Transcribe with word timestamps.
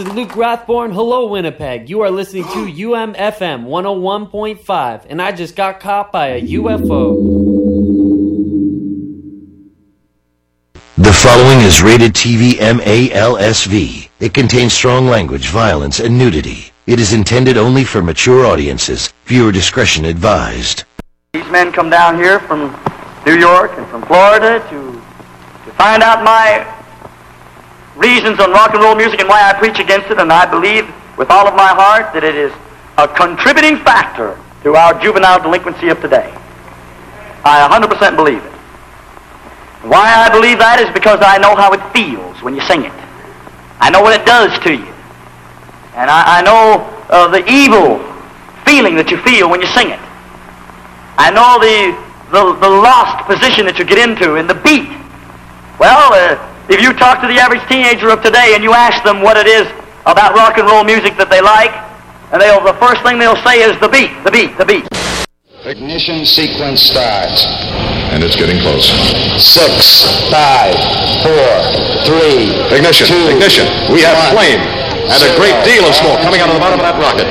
is 0.00 0.08
Luke 0.14 0.30
Rathborn. 0.30 0.94
Hello, 0.94 1.26
Winnipeg. 1.26 1.90
You 1.90 2.00
are 2.00 2.10
listening 2.10 2.44
to 2.44 2.48
UMFM 2.88 3.66
101.5, 3.66 5.06
and 5.08 5.20
I 5.20 5.32
just 5.32 5.54
got 5.54 5.78
caught 5.78 6.10
by 6.10 6.28
a 6.28 6.42
UFO. 6.42 7.16
The 10.96 11.12
following 11.12 11.60
is 11.60 11.82
rated 11.82 12.14
TV 12.14 12.52
MALSV. 12.52 14.08
It 14.20 14.32
contains 14.32 14.72
strong 14.72 15.06
language, 15.06 15.48
violence, 15.48 16.00
and 16.00 16.16
nudity. 16.16 16.72
It 16.86 16.98
is 16.98 17.12
intended 17.12 17.58
only 17.58 17.84
for 17.84 18.02
mature 18.02 18.46
audiences. 18.46 19.12
Viewer 19.26 19.52
discretion 19.52 20.06
advised. 20.06 20.84
These 21.34 21.48
men 21.50 21.72
come 21.72 21.90
down 21.90 22.16
here 22.16 22.40
from 22.40 22.70
New 23.26 23.36
York 23.36 23.72
and 23.76 23.86
from 23.88 24.02
Florida 24.02 24.60
to, 24.70 24.92
to 24.92 25.72
find 25.76 26.02
out 26.02 26.24
my 26.24 26.79
reasons 28.00 28.40
on 28.40 28.50
rock 28.50 28.72
and 28.72 28.82
roll 28.82 28.96
music 28.96 29.20
and 29.20 29.28
why 29.28 29.44
I 29.44 29.52
preach 29.52 29.78
against 29.78 30.10
it, 30.10 30.18
and 30.18 30.32
I 30.32 30.48
believe 30.50 30.88
with 31.16 31.30
all 31.30 31.46
of 31.46 31.54
my 31.54 31.68
heart 31.68 32.12
that 32.14 32.24
it 32.24 32.34
is 32.34 32.50
a 32.96 33.06
contributing 33.06 33.76
factor 33.84 34.40
to 34.64 34.74
our 34.74 34.98
juvenile 35.00 35.40
delinquency 35.40 35.88
of 35.88 36.00
today. 36.00 36.32
I 37.44 37.68
100% 37.68 38.16
believe 38.16 38.42
it. 38.44 38.52
Why 39.84 40.12
I 40.12 40.28
believe 40.28 40.58
that 40.58 40.80
is 40.80 40.92
because 40.92 41.20
I 41.20 41.38
know 41.38 41.56
how 41.56 41.72
it 41.72 41.80
feels 41.92 42.42
when 42.42 42.54
you 42.54 42.60
sing 42.62 42.84
it. 42.84 42.92
I 43.80 43.88
know 43.88 44.02
what 44.02 44.18
it 44.18 44.26
does 44.26 44.58
to 44.64 44.72
you. 44.72 44.92
And 45.96 46.08
I, 46.08 46.40
I 46.40 46.42
know 46.42 46.84
uh, 47.08 47.28
the 47.28 47.44
evil 47.48 48.00
feeling 48.64 48.96
that 48.96 49.10
you 49.10 49.16
feel 49.24 49.48
when 49.48 49.60
you 49.60 49.66
sing 49.68 49.88
it. 49.88 50.00
I 51.16 51.32
know 51.32 51.56
the, 51.60 51.96
the, 52.32 52.42
the 52.60 52.68
lost 52.68 53.24
position 53.24 53.64
that 53.66 53.78
you 53.78 53.84
get 53.84 53.96
into 53.96 54.36
in 54.36 54.46
the 54.46 54.54
beat. 54.54 54.88
Well, 55.80 56.12
uh, 56.12 56.49
if 56.70 56.80
you 56.80 56.94
talk 56.94 57.20
to 57.20 57.26
the 57.26 57.42
average 57.42 57.66
teenager 57.66 58.08
of 58.10 58.22
today 58.22 58.54
and 58.54 58.62
you 58.62 58.72
ask 58.72 59.02
them 59.02 59.20
what 59.20 59.36
it 59.36 59.50
is 59.50 59.66
about 60.06 60.38
rock 60.38 60.56
and 60.56 60.70
roll 60.70 60.86
music 60.86 61.18
that 61.18 61.26
they 61.26 61.42
like, 61.42 61.74
and 62.30 62.38
they'll, 62.38 62.62
the 62.62 62.78
first 62.78 63.02
thing 63.02 63.18
they'll 63.18 63.38
say 63.42 63.66
is 63.66 63.74
the 63.82 63.90
beat, 63.90 64.14
the 64.22 64.30
beat, 64.30 64.54
the 64.54 64.62
beat. 64.64 64.86
Ignition 65.66 66.24
sequence 66.24 66.80
starts. 66.80 67.42
And 68.14 68.22
it's 68.22 68.38
getting 68.38 68.62
close. 68.62 68.86
Six, 69.36 70.06
five, 70.30 70.72
four, 71.26 71.50
three. 72.06 72.54
Ignition, 72.70 73.06
two, 73.10 73.22
ignition. 73.34 73.66
We 73.90 74.06
have 74.06 74.14
one, 74.30 74.38
flame. 74.38 74.62
And 75.10 75.18
a 75.26 75.30
great 75.34 75.58
deal 75.66 75.82
of 75.84 75.94
smoke 75.98 76.22
coming 76.22 76.38
out 76.38 76.48
of 76.48 76.54
the 76.54 76.62
bottom 76.62 76.78
of 76.78 76.86
that 76.86 76.96
rocket. 77.02 77.26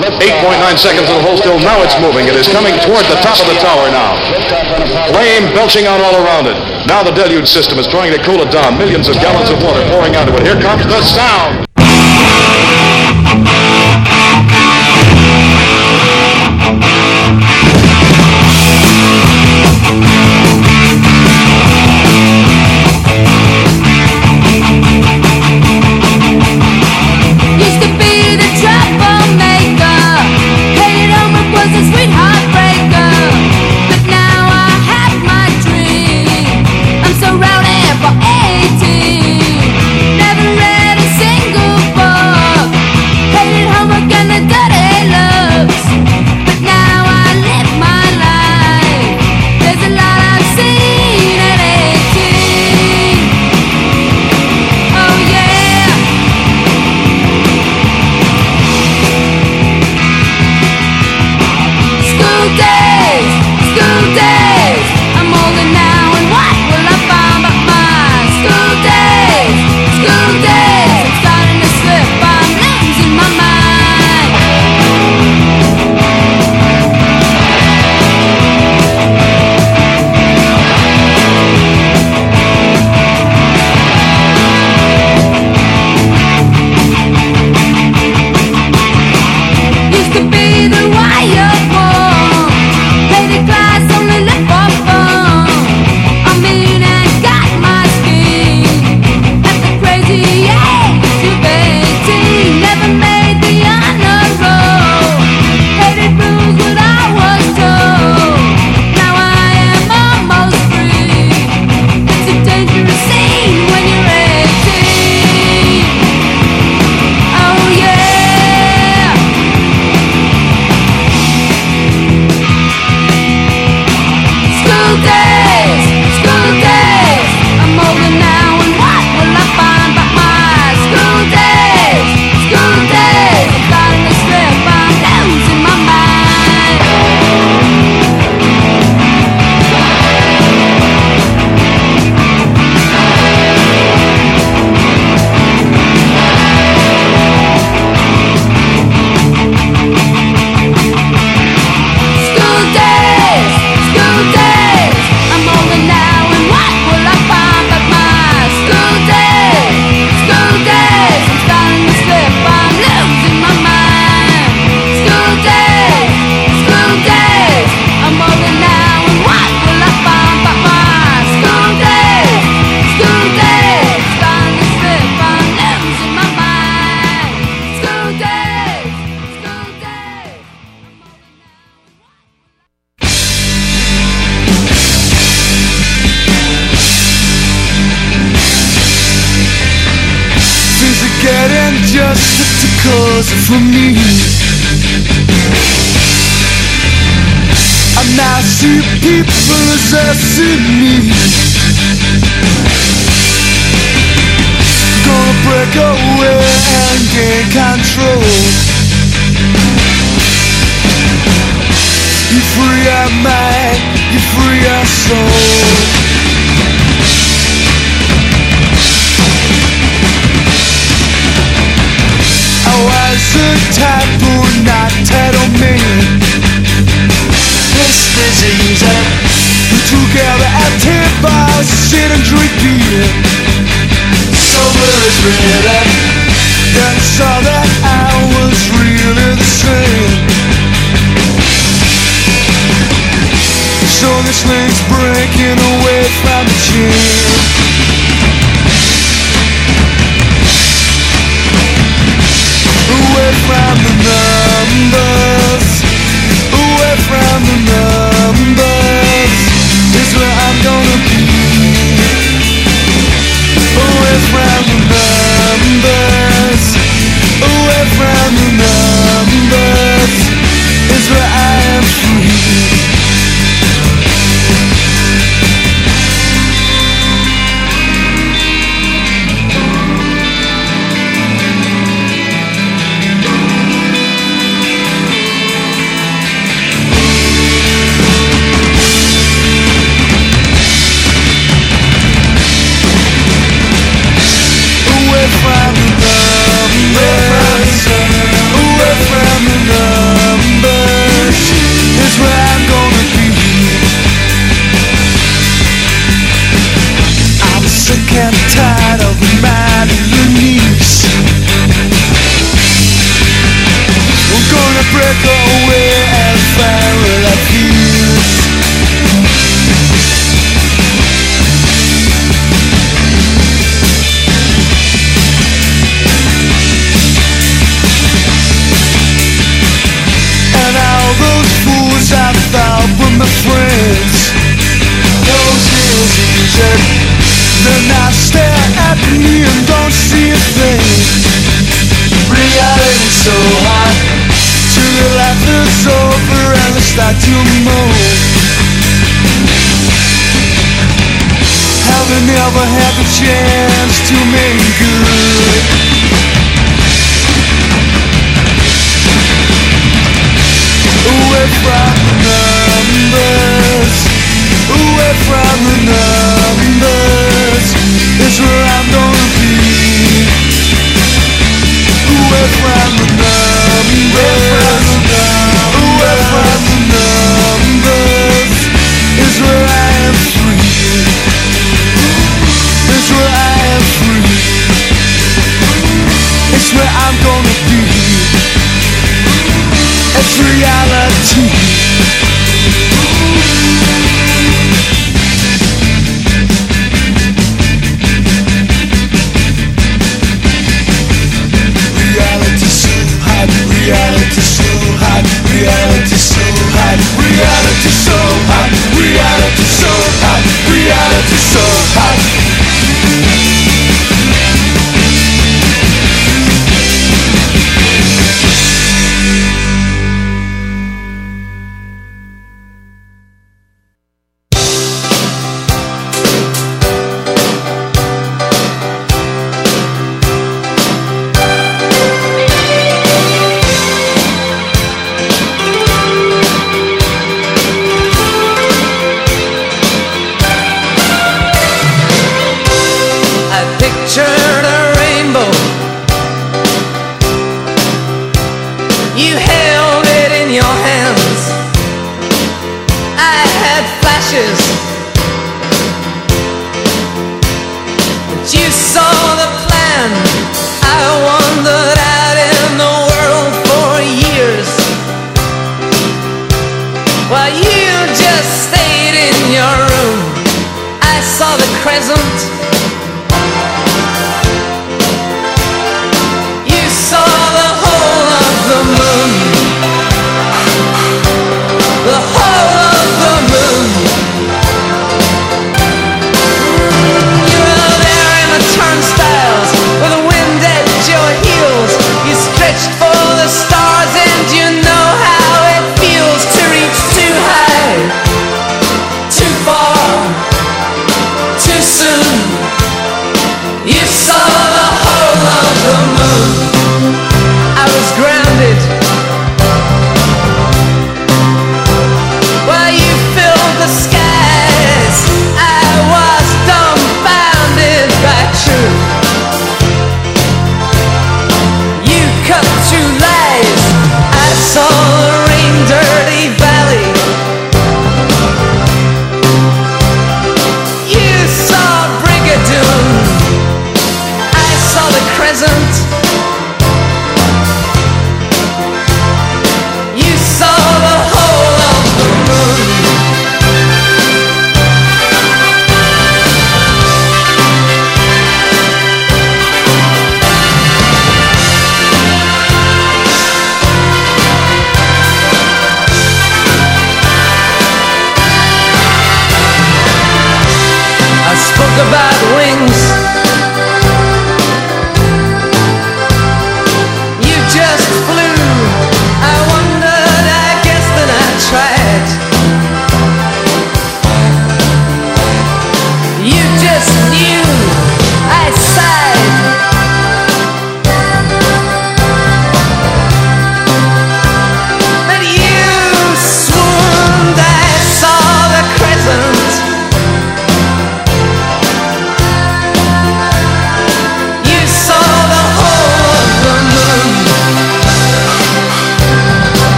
8.9 0.00 0.78
seconds 0.78 1.08
of 1.08 1.16
the 1.20 1.24
hold 1.24 1.38
still. 1.38 1.58
Now 1.60 1.82
it's 1.84 1.96
moving. 2.00 2.24
It 2.26 2.36
is 2.36 2.48
coming 2.48 2.72
toward 2.80 3.04
the 3.06 3.20
top 3.20 3.36
of 3.36 3.46
the 3.46 3.58
tower 3.60 3.90
now. 3.92 4.16
Flame 5.12 5.52
belching 5.52 5.84
out 5.86 6.00
all 6.00 6.16
around 6.24 6.46
it. 6.46 6.56
Now 6.86 7.02
the 7.02 7.12
deluge 7.12 7.48
system 7.48 7.78
is 7.78 7.86
trying 7.86 8.12
to 8.12 8.20
cool 8.24 8.40
it 8.40 8.50
down. 8.50 8.78
Millions 8.78 9.08
of 9.08 9.14
gallons 9.20 9.50
of 9.50 9.62
water 9.62 9.84
pouring 9.92 10.16
out 10.16 10.28
of 10.28 10.34
it. 10.34 10.42
Here 10.42 10.60
comes 10.60 10.84
the 10.86 11.00
sound. 11.04 11.66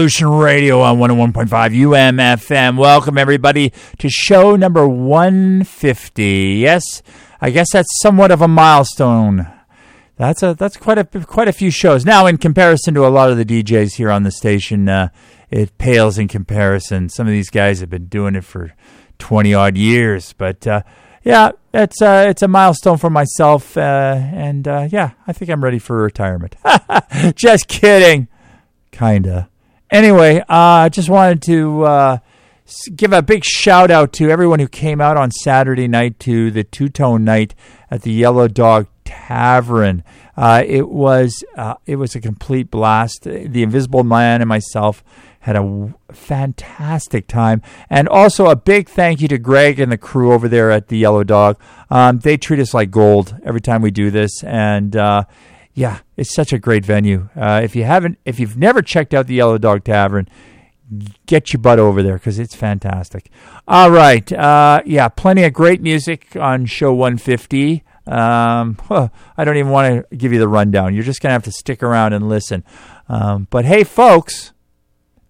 Revolution 0.00 0.30
Radio 0.30 0.80
on 0.80 0.96
101.5 0.96 1.46
UMFM. 1.50 2.78
Welcome, 2.78 3.18
everybody, 3.18 3.70
to 3.98 4.08
show 4.08 4.56
number 4.56 4.88
150. 4.88 6.24
Yes, 6.58 7.02
I 7.38 7.50
guess 7.50 7.66
that's 7.74 8.00
somewhat 8.00 8.30
of 8.30 8.40
a 8.40 8.48
milestone. 8.48 9.46
That's 10.16 10.42
a 10.42 10.54
that's 10.54 10.78
quite 10.78 10.96
a 10.96 11.04
quite 11.04 11.48
a 11.48 11.52
few 11.52 11.70
shows. 11.70 12.06
Now, 12.06 12.24
in 12.24 12.38
comparison 12.38 12.94
to 12.94 13.06
a 13.06 13.08
lot 13.08 13.30
of 13.30 13.36
the 13.36 13.44
DJs 13.44 13.96
here 13.96 14.10
on 14.10 14.22
the 14.22 14.30
station, 14.30 14.88
uh, 14.88 15.10
it 15.50 15.76
pales 15.76 16.16
in 16.16 16.28
comparison. 16.28 17.10
Some 17.10 17.26
of 17.26 17.32
these 17.32 17.50
guys 17.50 17.80
have 17.80 17.90
been 17.90 18.06
doing 18.06 18.36
it 18.36 18.44
for 18.44 18.72
twenty 19.18 19.52
odd 19.52 19.76
years, 19.76 20.32
but 20.32 20.66
uh, 20.66 20.80
yeah, 21.24 21.50
it's 21.74 22.00
uh, 22.00 22.24
it's 22.26 22.40
a 22.40 22.48
milestone 22.48 22.96
for 22.96 23.10
myself, 23.10 23.76
uh, 23.76 24.16
and 24.16 24.66
uh, 24.66 24.88
yeah, 24.90 25.10
I 25.26 25.34
think 25.34 25.50
I'm 25.50 25.62
ready 25.62 25.78
for 25.78 26.02
retirement. 26.02 26.56
Just 27.34 27.68
kidding, 27.68 28.28
kinda. 28.92 29.50
Anyway, 29.90 30.40
I 30.48 30.86
uh, 30.86 30.88
just 30.88 31.08
wanted 31.08 31.42
to 31.42 31.82
uh, 31.82 32.18
give 32.94 33.12
a 33.12 33.22
big 33.22 33.44
shout 33.44 33.90
out 33.90 34.12
to 34.14 34.30
everyone 34.30 34.60
who 34.60 34.68
came 34.68 35.00
out 35.00 35.16
on 35.16 35.32
Saturday 35.32 35.88
night 35.88 36.20
to 36.20 36.52
the 36.52 36.62
two 36.62 36.88
tone 36.88 37.24
night 37.24 37.56
at 37.90 38.02
the 38.02 38.12
Yellow 38.12 38.46
Dog 38.46 38.86
Tavern. 39.04 40.04
Uh, 40.36 40.62
it 40.64 40.88
was 40.88 41.42
uh, 41.56 41.74
it 41.86 41.96
was 41.96 42.14
a 42.14 42.20
complete 42.20 42.70
blast. 42.70 43.24
The 43.24 43.62
Invisible 43.64 44.04
Man 44.04 44.40
and 44.40 44.48
myself 44.48 45.02
had 45.40 45.56
a 45.56 45.94
fantastic 46.12 47.26
time, 47.26 47.60
and 47.88 48.08
also 48.08 48.46
a 48.46 48.54
big 48.54 48.88
thank 48.88 49.20
you 49.20 49.26
to 49.26 49.38
Greg 49.38 49.80
and 49.80 49.90
the 49.90 49.98
crew 49.98 50.32
over 50.32 50.48
there 50.48 50.70
at 50.70 50.86
the 50.86 50.98
Yellow 50.98 51.24
Dog. 51.24 51.58
Um, 51.90 52.20
they 52.20 52.36
treat 52.36 52.60
us 52.60 52.72
like 52.72 52.92
gold 52.92 53.34
every 53.44 53.60
time 53.60 53.82
we 53.82 53.90
do 53.90 54.12
this, 54.12 54.44
and 54.44 54.94
uh, 54.94 55.24
yeah, 55.74 56.00
it's 56.16 56.34
such 56.34 56.52
a 56.52 56.58
great 56.58 56.84
venue. 56.84 57.28
Uh, 57.36 57.60
if 57.62 57.76
you 57.76 57.84
haven't, 57.84 58.18
if 58.24 58.40
you've 58.40 58.56
never 58.56 58.82
checked 58.82 59.14
out 59.14 59.26
the 59.26 59.34
Yellow 59.34 59.58
Dog 59.58 59.84
Tavern, 59.84 60.28
get 61.26 61.52
your 61.52 61.60
butt 61.60 61.78
over 61.78 62.02
there 62.02 62.14
because 62.14 62.38
it's 62.38 62.54
fantastic. 62.54 63.30
All 63.68 63.90
right, 63.90 64.30
uh, 64.32 64.82
yeah, 64.84 65.08
plenty 65.08 65.44
of 65.44 65.52
great 65.52 65.80
music 65.80 66.36
on 66.36 66.66
show 66.66 66.92
150. 66.92 67.84
Um, 68.06 68.76
I 69.36 69.44
don't 69.44 69.56
even 69.56 69.70
want 69.70 70.08
to 70.10 70.16
give 70.16 70.32
you 70.32 70.38
the 70.38 70.48
rundown. 70.48 70.94
You're 70.94 71.04
just 71.04 71.20
gonna 71.20 71.32
have 71.32 71.44
to 71.44 71.52
stick 71.52 71.82
around 71.82 72.12
and 72.12 72.28
listen. 72.28 72.64
Um, 73.08 73.46
but 73.50 73.64
hey, 73.64 73.84
folks, 73.84 74.52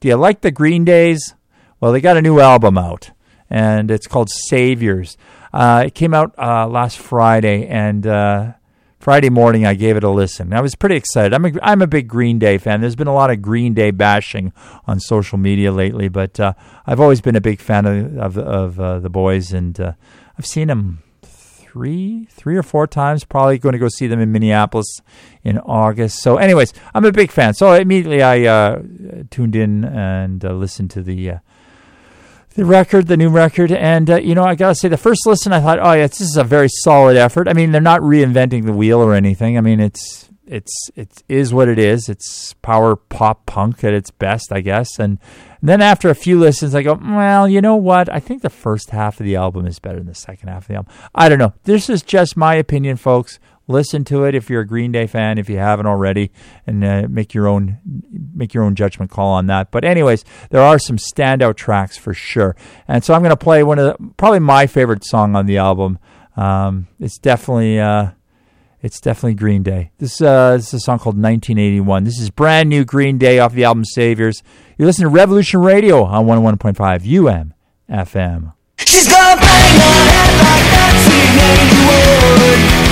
do 0.00 0.08
you 0.08 0.16
like 0.16 0.40
the 0.40 0.50
Green 0.50 0.84
Days? 0.84 1.34
Well, 1.80 1.92
they 1.92 2.00
got 2.00 2.16
a 2.16 2.22
new 2.22 2.40
album 2.40 2.78
out, 2.78 3.10
and 3.48 3.90
it's 3.90 4.06
called 4.06 4.30
Saviors. 4.30 5.16
Uh, 5.52 5.84
it 5.86 5.94
came 5.94 6.14
out 6.14 6.34
uh, 6.38 6.66
last 6.66 6.98
Friday, 6.98 7.66
and 7.66 8.06
uh, 8.06 8.52
Friday 9.00 9.30
morning 9.30 9.64
I 9.64 9.72
gave 9.72 9.96
it 9.96 10.04
a 10.04 10.10
listen. 10.10 10.52
I 10.52 10.60
was 10.60 10.74
pretty 10.74 10.94
excited. 10.94 11.32
I'm 11.32 11.46
a, 11.46 11.52
I'm 11.62 11.80
a 11.80 11.86
big 11.86 12.06
Green 12.06 12.38
Day 12.38 12.58
fan. 12.58 12.82
There's 12.82 12.96
been 12.96 13.06
a 13.06 13.14
lot 13.14 13.30
of 13.30 13.40
Green 13.40 13.72
Day 13.72 13.92
bashing 13.92 14.52
on 14.86 15.00
social 15.00 15.38
media 15.38 15.72
lately, 15.72 16.08
but 16.08 16.38
uh, 16.38 16.52
I've 16.86 17.00
always 17.00 17.22
been 17.22 17.34
a 17.34 17.40
big 17.40 17.62
fan 17.62 17.86
of 17.86 18.18
of, 18.18 18.38
of 18.38 18.78
uh, 18.78 18.98
the 19.00 19.08
boys, 19.08 19.54
and 19.54 19.80
uh, 19.80 19.92
I've 20.38 20.44
seen 20.44 20.68
them 20.68 21.02
three 21.22 22.26
three 22.30 22.58
or 22.58 22.62
four 22.62 22.86
times. 22.86 23.24
Probably 23.24 23.56
going 23.56 23.72
to 23.72 23.78
go 23.78 23.88
see 23.88 24.06
them 24.06 24.20
in 24.20 24.32
Minneapolis 24.32 25.00
in 25.42 25.56
August. 25.60 26.20
So, 26.20 26.36
anyways, 26.36 26.74
I'm 26.92 27.06
a 27.06 27.12
big 27.12 27.30
fan. 27.30 27.54
So 27.54 27.72
immediately 27.72 28.22
I 28.22 28.44
uh, 28.44 28.82
tuned 29.30 29.56
in 29.56 29.82
and 29.82 30.44
uh, 30.44 30.52
listened 30.52 30.90
to 30.90 31.02
the. 31.02 31.40
The 32.54 32.64
record, 32.64 33.06
the 33.06 33.16
new 33.16 33.30
record, 33.30 33.70
and 33.70 34.10
uh, 34.10 34.16
you 34.16 34.34
know, 34.34 34.42
I 34.42 34.56
gotta 34.56 34.74
say, 34.74 34.88
the 34.88 34.96
first 34.96 35.24
listen, 35.24 35.52
I 35.52 35.60
thought, 35.60 35.78
oh 35.78 35.92
yeah, 35.92 36.08
this 36.08 36.20
is 36.20 36.36
a 36.36 36.42
very 36.42 36.68
solid 36.68 37.16
effort. 37.16 37.46
I 37.46 37.52
mean, 37.52 37.70
they're 37.70 37.80
not 37.80 38.00
reinventing 38.00 38.66
the 38.66 38.72
wheel 38.72 39.00
or 39.00 39.14
anything. 39.14 39.56
I 39.56 39.60
mean, 39.60 39.78
it's 39.78 40.28
it's 40.50 40.90
it 40.96 41.22
is 41.28 41.54
what 41.54 41.68
it 41.68 41.78
is. 41.78 42.08
It's 42.08 42.54
power 42.54 42.96
pop 42.96 43.46
punk 43.46 43.84
at 43.84 43.94
its 43.94 44.10
best, 44.10 44.52
I 44.52 44.60
guess. 44.62 44.98
And, 44.98 45.18
and 45.60 45.68
then 45.68 45.80
after 45.80 46.10
a 46.10 46.14
few 46.14 46.40
listens, 46.40 46.74
I 46.74 46.82
go, 46.82 46.94
well, 47.00 47.48
you 47.48 47.60
know 47.60 47.76
what? 47.76 48.08
I 48.08 48.18
think 48.18 48.42
the 48.42 48.50
first 48.50 48.90
half 48.90 49.20
of 49.20 49.26
the 49.26 49.36
album 49.36 49.66
is 49.66 49.78
better 49.78 49.98
than 49.98 50.08
the 50.08 50.14
second 50.14 50.48
half 50.48 50.62
of 50.62 50.68
the 50.68 50.74
album. 50.74 50.92
I 51.14 51.28
don't 51.28 51.38
know. 51.38 51.54
This 51.64 51.88
is 51.88 52.02
just 52.02 52.36
my 52.36 52.56
opinion, 52.56 52.96
folks. 52.96 53.38
Listen 53.68 54.04
to 54.06 54.24
it 54.24 54.34
if 54.34 54.50
you're 54.50 54.62
a 54.62 54.66
Green 54.66 54.90
Day 54.90 55.06
fan, 55.06 55.38
if 55.38 55.48
you 55.48 55.58
haven't 55.58 55.86
already, 55.86 56.32
and 56.66 56.82
uh, 56.84 57.06
make 57.08 57.34
your 57.34 57.46
own 57.46 57.78
make 58.34 58.52
your 58.52 58.64
own 58.64 58.74
judgment 58.74 59.10
call 59.10 59.28
on 59.28 59.46
that. 59.46 59.70
But 59.70 59.84
anyways, 59.84 60.24
there 60.50 60.60
are 60.60 60.78
some 60.78 60.96
standout 60.96 61.56
tracks 61.56 61.96
for 61.96 62.12
sure, 62.12 62.56
and 62.88 63.04
so 63.04 63.14
I'm 63.14 63.20
going 63.20 63.30
to 63.30 63.36
play 63.36 63.62
one 63.62 63.78
of 63.78 63.84
the 63.84 64.12
probably 64.16 64.40
my 64.40 64.66
favorite 64.66 65.04
song 65.04 65.36
on 65.36 65.46
the 65.46 65.58
album. 65.58 65.98
Um, 66.36 66.88
it's 66.98 67.18
definitely 67.18 67.78
uh, 67.78 68.10
it's 68.82 69.00
definitely 69.00 69.34
Green 69.34 69.62
Day. 69.62 69.90
This, 69.98 70.20
uh, 70.22 70.56
this 70.56 70.68
is 70.68 70.74
a 70.74 70.80
song 70.80 70.98
called 70.98 71.16
1981. 71.16 72.04
This 72.04 72.18
is 72.18 72.30
brand 72.30 72.68
new 72.70 72.84
Green 72.84 73.18
Day 73.18 73.38
off 73.38 73.52
the 73.52 73.64
album 73.64 73.84
Saviors. 73.84 74.42
You're 74.78 74.86
listening 74.86 75.08
to 75.08 75.14
Revolution 75.14 75.60
Radio 75.60 76.04
on 76.04 76.26
101.5 76.26 77.28
UM 77.28 77.54
FM. 77.90 78.54
She's 78.78 79.06
gonna 79.06 79.40
bang 79.40 79.74
her 79.76 80.08
head 80.10 80.32
like 80.40 80.64
1981. 80.96 82.80
She's 82.84 82.89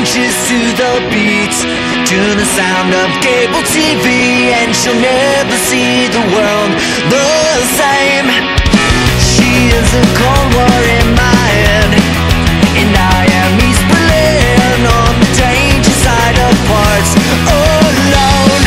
punches 0.00 0.32
to 0.48 0.56
the 0.80 0.92
beat. 1.12 1.56
To 2.08 2.20
the 2.32 2.46
sound 2.56 2.88
of 2.96 3.08
cable 3.20 3.60
TV 3.68 4.48
And 4.48 4.74
she'll 4.74 4.96
never 4.96 5.56
see 5.68 6.08
the 6.08 6.24
world 6.32 6.72
the 7.12 7.28
same. 7.76 8.28
She 9.20 9.68
is 9.68 9.88
a 9.92 10.04
cold 10.16 10.48
war 10.56 10.80
in 10.96 11.06
my 11.12 11.44
head. 11.52 11.90
And 12.80 12.92
I 12.96 13.20
am 13.44 13.52
East 13.60 13.84
Berlin 13.92 14.80
On 14.88 15.12
the 15.20 15.30
danger 15.36 15.96
side 16.00 16.38
of 16.48 16.54
parts 16.72 17.12
alone. 17.44 18.64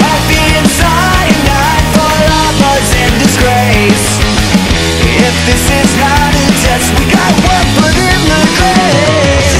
Coffee 0.00 0.48
and 0.56 0.68
cyanide 0.72 1.86
for 1.92 2.14
lovers 2.32 2.90
in 2.96 3.12
disgrace. 3.20 4.08
If 5.20 5.34
this 5.44 5.64
is 5.68 5.90
not 6.00 6.32
a 6.32 6.46
test 6.64 6.88
We 6.96 7.04
got 7.12 7.34
one 7.44 7.68
foot 7.76 7.98
in 8.08 8.20
the 8.32 8.42
grave. 8.56 9.53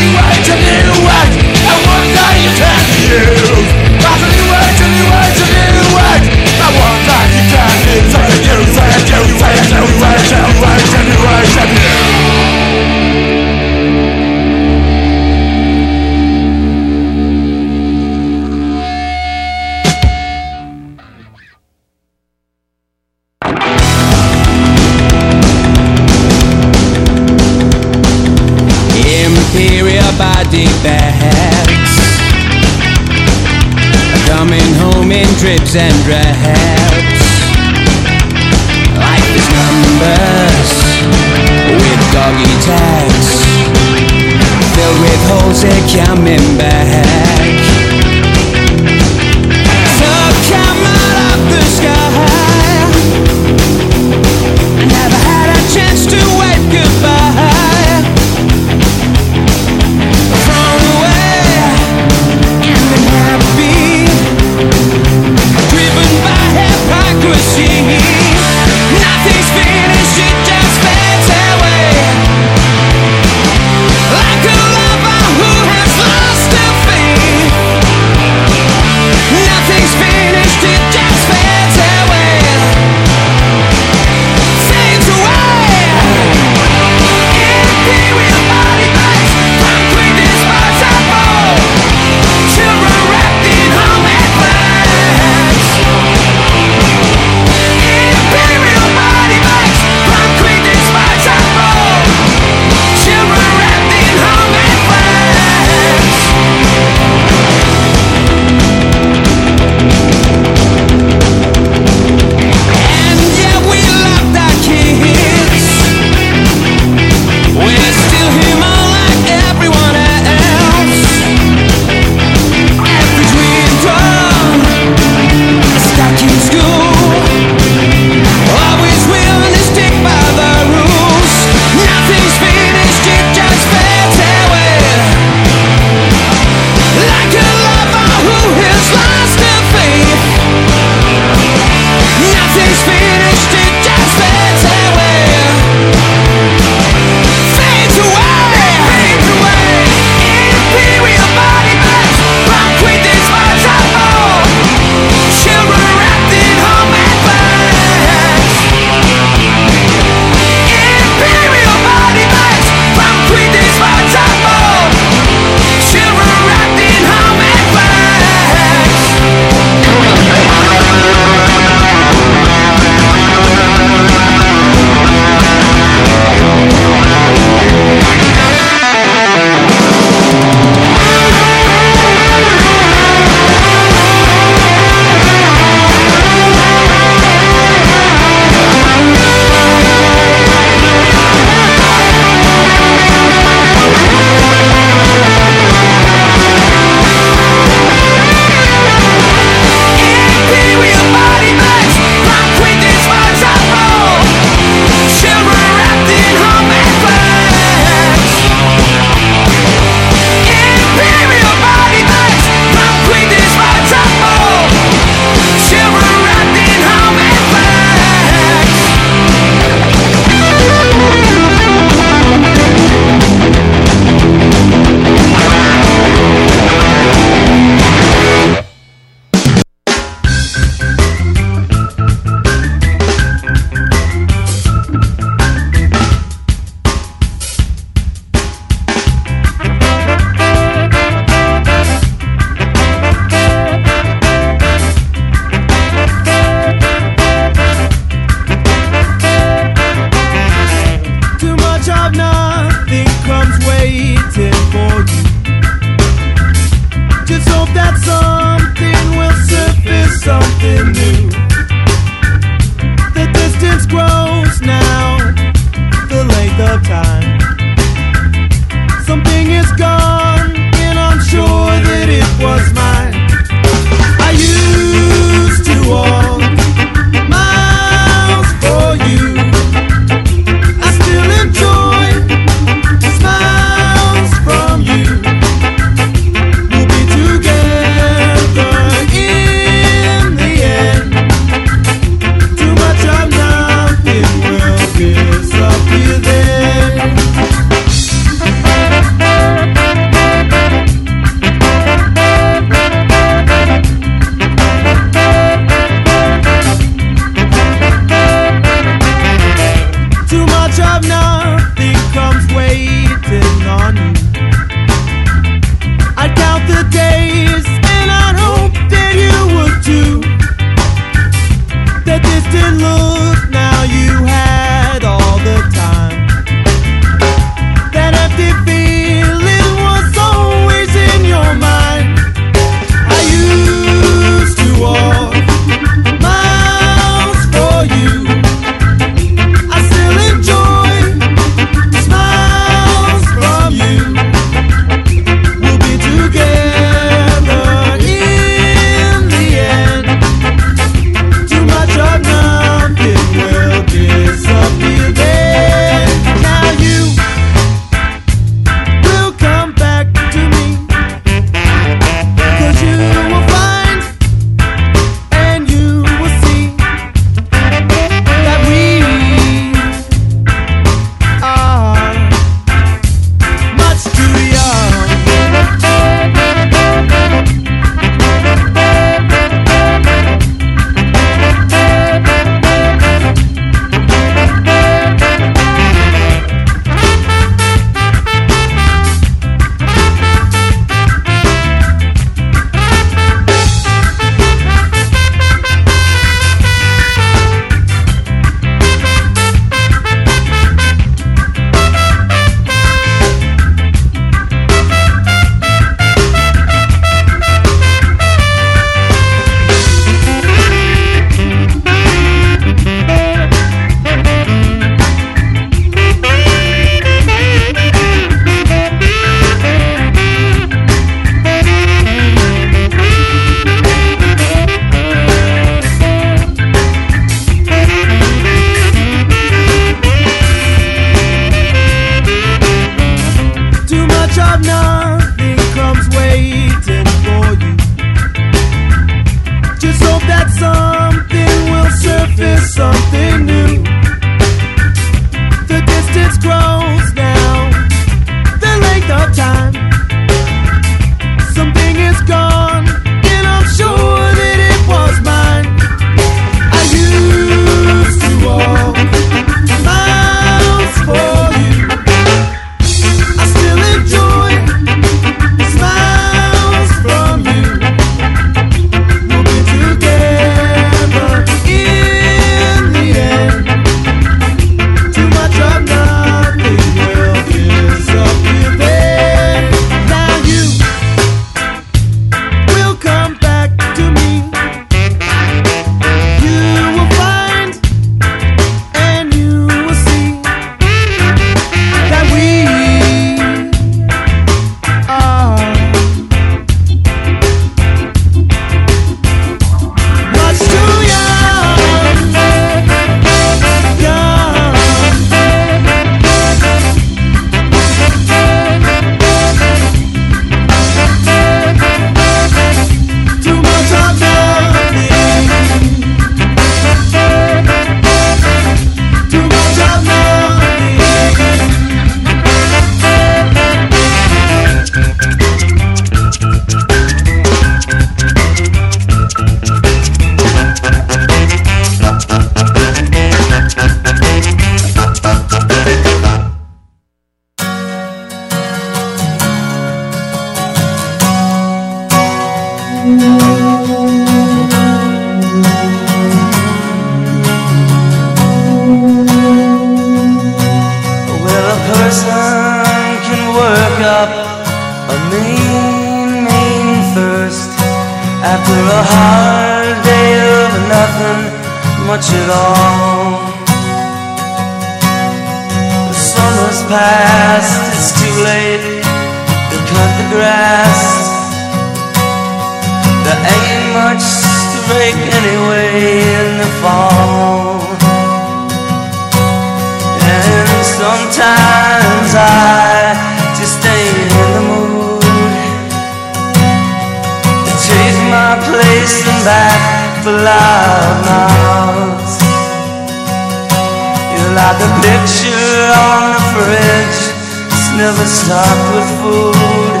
Never 598.10 598.26
stocked 598.26 598.88
with 598.94 599.10
food. 599.22 600.00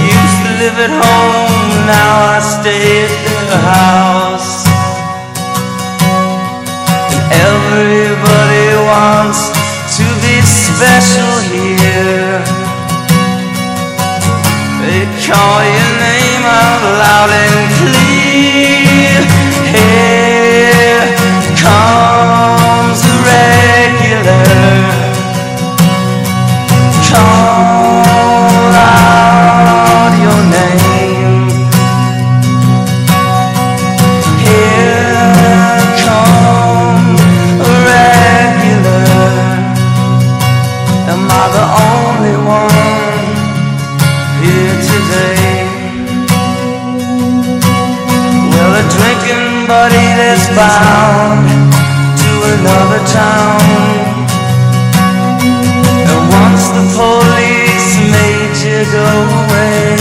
Used 0.00 0.38
to 0.44 0.50
live 0.62 0.78
at 0.86 0.94
home, 1.04 1.68
now 1.92 2.12
I 2.32 2.40
stay 2.40 3.04
at 3.04 3.44
the 3.52 3.60
house. 3.76 4.52
And 7.12 7.22
everybody 7.52 8.68
wants 8.88 9.40
to 9.98 10.04
be 10.24 10.36
special 10.40 11.32
here. 11.52 12.40
They 14.80 15.04
call 15.26 15.58
your 15.76 15.92
name 16.08 16.44
out 16.60 16.82
loud 17.02 17.30
and 17.44 17.60
clear. 17.76 18.19
Bound 50.56 51.46
to 52.18 52.30
another 52.54 53.02
town. 53.06 53.60
And 56.10 56.22
once 56.42 56.64
the 56.76 56.84
police 56.96 57.90
made 58.10 58.54
you 58.64 58.78
go 58.90 59.10
away. 59.42 59.98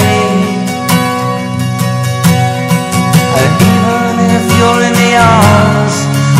And 3.40 3.54
even 3.74 4.16
if 4.38 4.46
you're 4.58 4.82
in 4.90 4.96
the 5.04 5.14
arms 5.20 5.96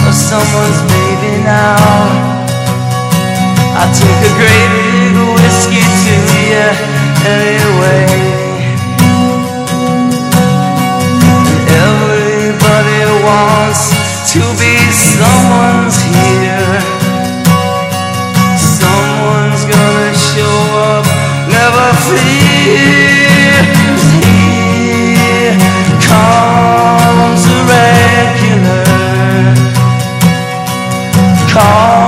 of 0.08 0.14
someone's 0.14 0.82
baby 0.90 1.44
now, 1.44 1.78
I 3.82 3.86
took 4.00 4.20
a 4.30 4.34
great 4.40 4.70
big 4.74 5.16
whiskey 5.38 5.84
to 6.04 6.14
you 6.50 6.68
anyway. 7.26 8.38
Wants 13.22 13.99
to 14.34 14.42
be 14.62 14.78
someone's 14.92 15.98
here. 16.04 16.82
Someone's 18.56 19.66
gonna 19.66 20.14
show 20.14 20.60
up, 20.86 21.06
never 21.50 21.88
fear. 22.06 23.58
Here 24.22 25.58
comes 26.06 27.44
a 27.48 27.60
regular. 27.74 28.86
Call 31.52 31.99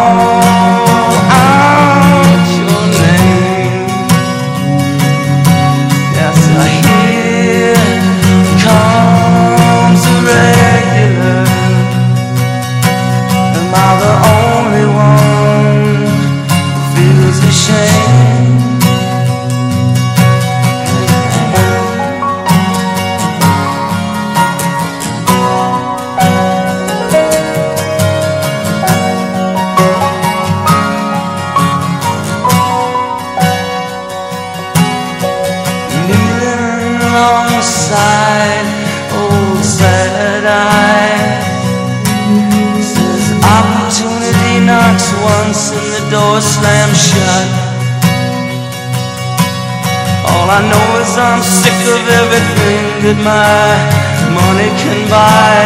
sick 51.51 51.79
of 51.95 52.03
everything 52.21 52.81
that 53.03 53.19
my 53.19 53.67
money 54.39 54.71
can 54.79 54.99
buy 55.11 55.59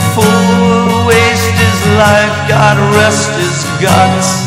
A 0.00 0.02
fool 0.16 1.04
waste 1.04 1.54
his 1.60 1.78
life, 2.00 2.34
God 2.48 2.76
rest 2.96 3.30
his 3.36 3.58
guts 3.84 4.46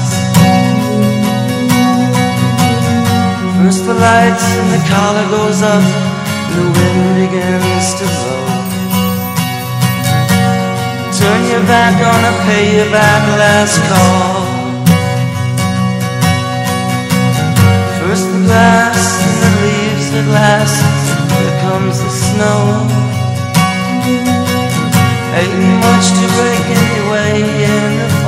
First 3.60 3.86
the 3.86 3.94
lights 3.94 4.48
and 4.58 4.70
the 4.74 4.82
collar 4.90 5.28
goes 5.30 5.62
up 5.62 5.84
and 5.84 6.58
the 6.58 6.80
wind 6.80 7.16
begins 7.22 7.94
to 8.00 8.06
blow. 8.18 8.50
Turn 11.20 11.42
your 11.52 11.64
back 11.68 11.96
on 12.02 12.22
a 12.24 12.34
pay 12.48 12.78
your 12.78 12.90
back 12.90 13.22
last 13.38 13.78
call. 13.90 14.49
Glass 18.50 19.22
and 19.30 19.38
the 19.46 19.52
leaves 19.62 20.10
that 20.10 20.26
last. 20.34 20.82
Here 21.38 21.56
comes 21.62 22.02
the 22.02 22.10
snow. 22.10 22.82
Ain't 25.38 25.70
much 25.86 26.10
to 26.18 26.26
break 26.34 26.66
anyway 26.82 27.46
in 27.46 27.90
the 28.02 28.19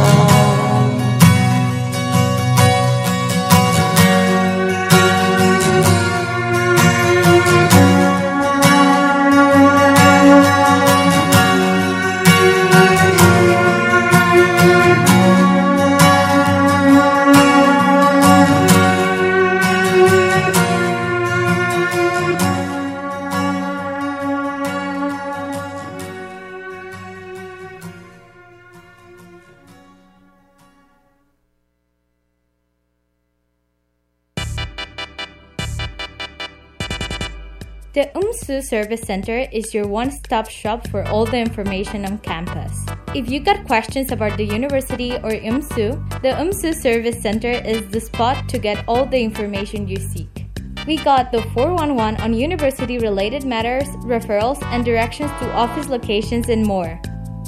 UMSU 38.51 38.63
Service 38.63 39.01
Center 39.01 39.47
is 39.53 39.73
your 39.73 39.87
one 39.87 40.11
stop 40.11 40.49
shop 40.49 40.85
for 40.89 41.03
all 41.07 41.25
the 41.25 41.37
information 41.37 42.03
on 42.03 42.17
campus. 42.17 42.85
If 43.15 43.29
you 43.29 43.39
got 43.39 43.65
questions 43.65 44.11
about 44.11 44.35
the 44.35 44.43
university 44.43 45.13
or 45.13 45.31
UMSU, 45.31 46.21
the 46.21 46.31
UMSU 46.31 46.75
Service 46.75 47.21
Center 47.21 47.51
is 47.51 47.87
the 47.87 48.01
spot 48.01 48.49
to 48.49 48.59
get 48.59 48.83
all 48.89 49.05
the 49.05 49.21
information 49.21 49.87
you 49.87 49.95
seek. 49.95 50.47
We 50.85 50.97
got 50.97 51.31
the 51.31 51.43
411 51.53 52.19
on 52.19 52.33
university 52.33 52.97
related 52.97 53.45
matters, 53.45 53.87
referrals, 54.03 54.61
and 54.63 54.83
directions 54.83 55.31
to 55.39 55.49
office 55.53 55.87
locations 55.87 56.49
and 56.49 56.65
more. 56.65 56.99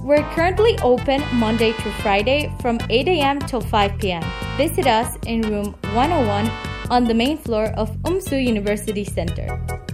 We're 0.04 0.24
currently 0.32 0.78
open 0.80 1.22
Monday 1.34 1.74
through 1.74 2.00
Friday 2.04 2.50
from 2.62 2.80
8 2.90 3.08
a.m. 3.10 3.40
till 3.40 3.62
5 3.62 4.00
p.m. 4.00 4.24
Visit 4.56 4.88
us 4.88 5.18
in 5.26 5.42
room 5.42 5.76
101 5.92 6.73
on 6.90 7.06
the 7.06 7.14
main 7.14 7.38
floor 7.38 7.66
of 7.78 7.90
UMSU 8.04 8.44
University 8.44 9.04
Center. 9.04 9.48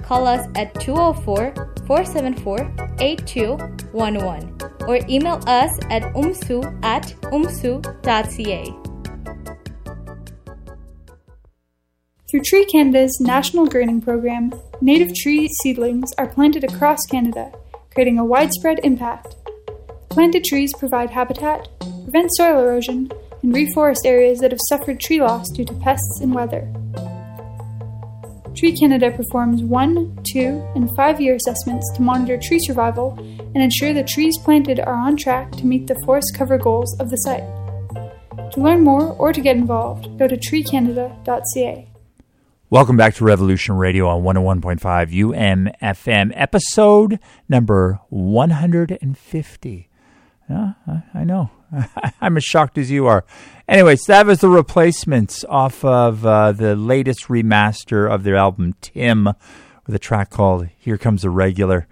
call 0.10 0.26
us 0.26 0.48
at 0.56 0.74
204 0.82 1.54
474 1.86 2.74
8211 3.00 4.60
or 4.88 5.00
email 5.08 5.40
us 5.46 5.72
at 5.92 6.02
umsu 6.14 6.58
at 6.84 7.14
umsu.ca. 7.32 8.64
Through 12.30 12.42
Tree 12.42 12.66
Canada's 12.66 13.20
National 13.20 13.68
Greening 13.68 14.02
Program, 14.02 14.54
native 14.82 15.14
tree 15.16 15.48
seedlings 15.62 16.12
are 16.18 16.28
planted 16.28 16.64
across 16.64 17.00
Canada, 17.10 17.52
creating 17.94 18.18
a 18.20 18.26
widespread 18.26 18.80
impact. 18.84 19.36
Planted 20.10 20.44
trees 20.44 20.72
provide 20.78 21.12
habitat, 21.12 21.68
prevent 22.04 22.30
soil 22.36 22.60
erosion, 22.60 23.12
and 23.42 23.54
reforest 23.54 24.06
areas 24.06 24.40
that 24.40 24.52
have 24.52 24.60
suffered 24.70 25.00
tree 25.00 25.22
loss 25.22 25.50
due 25.56 25.66
to 25.66 25.74
pests 25.74 26.20
and 26.22 26.34
weather. 26.34 26.72
Tree 28.60 28.76
Canada 28.78 29.10
performs 29.10 29.64
one, 29.64 30.20
two, 30.30 30.62
and 30.76 30.94
five 30.98 31.22
year 31.22 31.36
assessments 31.36 31.90
to 31.96 32.02
monitor 32.02 32.38
tree 32.38 32.60
survival 32.60 33.16
and 33.18 33.64
ensure 33.64 33.94
the 33.94 34.04
trees 34.04 34.38
planted 34.44 34.82
are 34.82 34.96
on 34.96 35.16
track 35.16 35.50
to 35.54 35.66
meet 35.66 35.88
the 35.88 35.96
forest 36.04 36.36
cover 36.36 36.58
goals 36.58 36.94
of 37.00 37.10
the 37.10 37.16
site. 37.16 37.46
To 38.52 38.60
learn 38.60 38.84
more 38.84 39.14
or 39.14 39.32
to 39.32 39.40
get 39.40 39.56
involved, 39.56 40.20
go 40.20 40.28
to 40.28 40.36
treecanada.ca. 40.36 41.90
Welcome 42.70 42.98
back 42.98 43.16
to 43.16 43.24
Revolution 43.24 43.78
Radio 43.78 44.10
on 44.10 44.24
101.5 44.24 45.72
UMFM, 45.80 46.34
episode 46.36 47.18
number 47.48 48.02
150. 48.10 49.90
Yeah, 50.50 50.74
I- 50.86 51.04
I 51.14 51.24
know. 51.24 51.50
I'm 52.22 52.36
as 52.36 52.44
shocked 52.44 52.78
as 52.78 52.92
you 52.92 53.06
are. 53.08 53.24
Anyways, 53.70 54.06
that 54.06 54.26
was 54.26 54.40
the 54.40 54.50
replacements 54.50 55.46
off 55.48 55.86
of 55.86 56.26
uh, 56.26 56.54
the 56.54 56.76
latest 56.76 57.28
remaster 57.28 58.12
of 58.12 58.24
their 58.24 58.36
album 58.36 58.74
Tim 58.82 59.26
with 59.86 59.94
a 59.94 60.00
track 60.00 60.32
called 60.32 60.70
Here 60.80 60.98
Comes 60.98 61.24
a 61.24 61.30
Regular. 61.30 61.88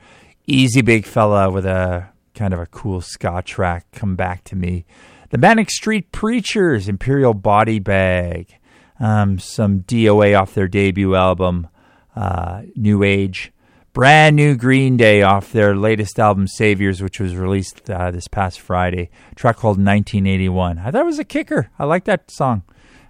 Easy 0.48 0.82
Big 0.82 1.06
Fella 1.06 1.52
with 1.52 1.68
a 1.68 2.10
kind 2.34 2.52
of 2.52 2.60
a 2.60 2.66
cool 2.66 3.00
ska 3.00 3.44
track, 3.46 3.86
Come 3.92 4.16
Back 4.16 4.44
to 4.46 4.56
Me. 4.56 4.88
The 5.30 5.38
Manic 5.38 5.70
Street 5.70 6.12
Preachers, 6.12 6.90
Imperial 6.90 7.36
Body 7.36 7.78
Bag. 7.78 8.58
Um, 9.00 9.38
some 9.38 9.82
DOA 9.82 10.36
off 10.36 10.56
their 10.56 10.68
debut 10.68 11.14
album, 11.14 11.68
uh, 12.16 12.64
New 12.76 13.04
Age. 13.04 13.54
Brand 13.98 14.36
new 14.36 14.56
Green 14.56 14.96
Day 14.96 15.24
off 15.24 15.52
their 15.52 15.76
latest 15.76 16.20
album, 16.20 16.46
Saviors, 16.46 17.02
which 17.02 17.20
was 17.20 17.36
released 17.36 17.90
uh, 17.90 18.12
this 18.12 18.28
past 18.28 18.60
Friday. 18.60 19.10
Track 19.36 19.56
called 19.56 19.78
1981. 19.78 20.78
I 20.78 20.92
thought 20.92 21.02
it 21.02 21.04
was 21.04 21.18
a 21.18 21.24
kicker. 21.24 21.72
I 21.80 21.86
like 21.86 22.04
that 22.04 22.30
song. 22.30 22.62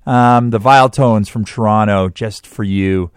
Um, 0.06 0.52
the 0.52 0.62
Viletones 0.62 1.28
from 1.28 1.44
Toronto, 1.44 2.08
Just 2.08 2.48
for 2.48 2.64
You. 2.64 3.12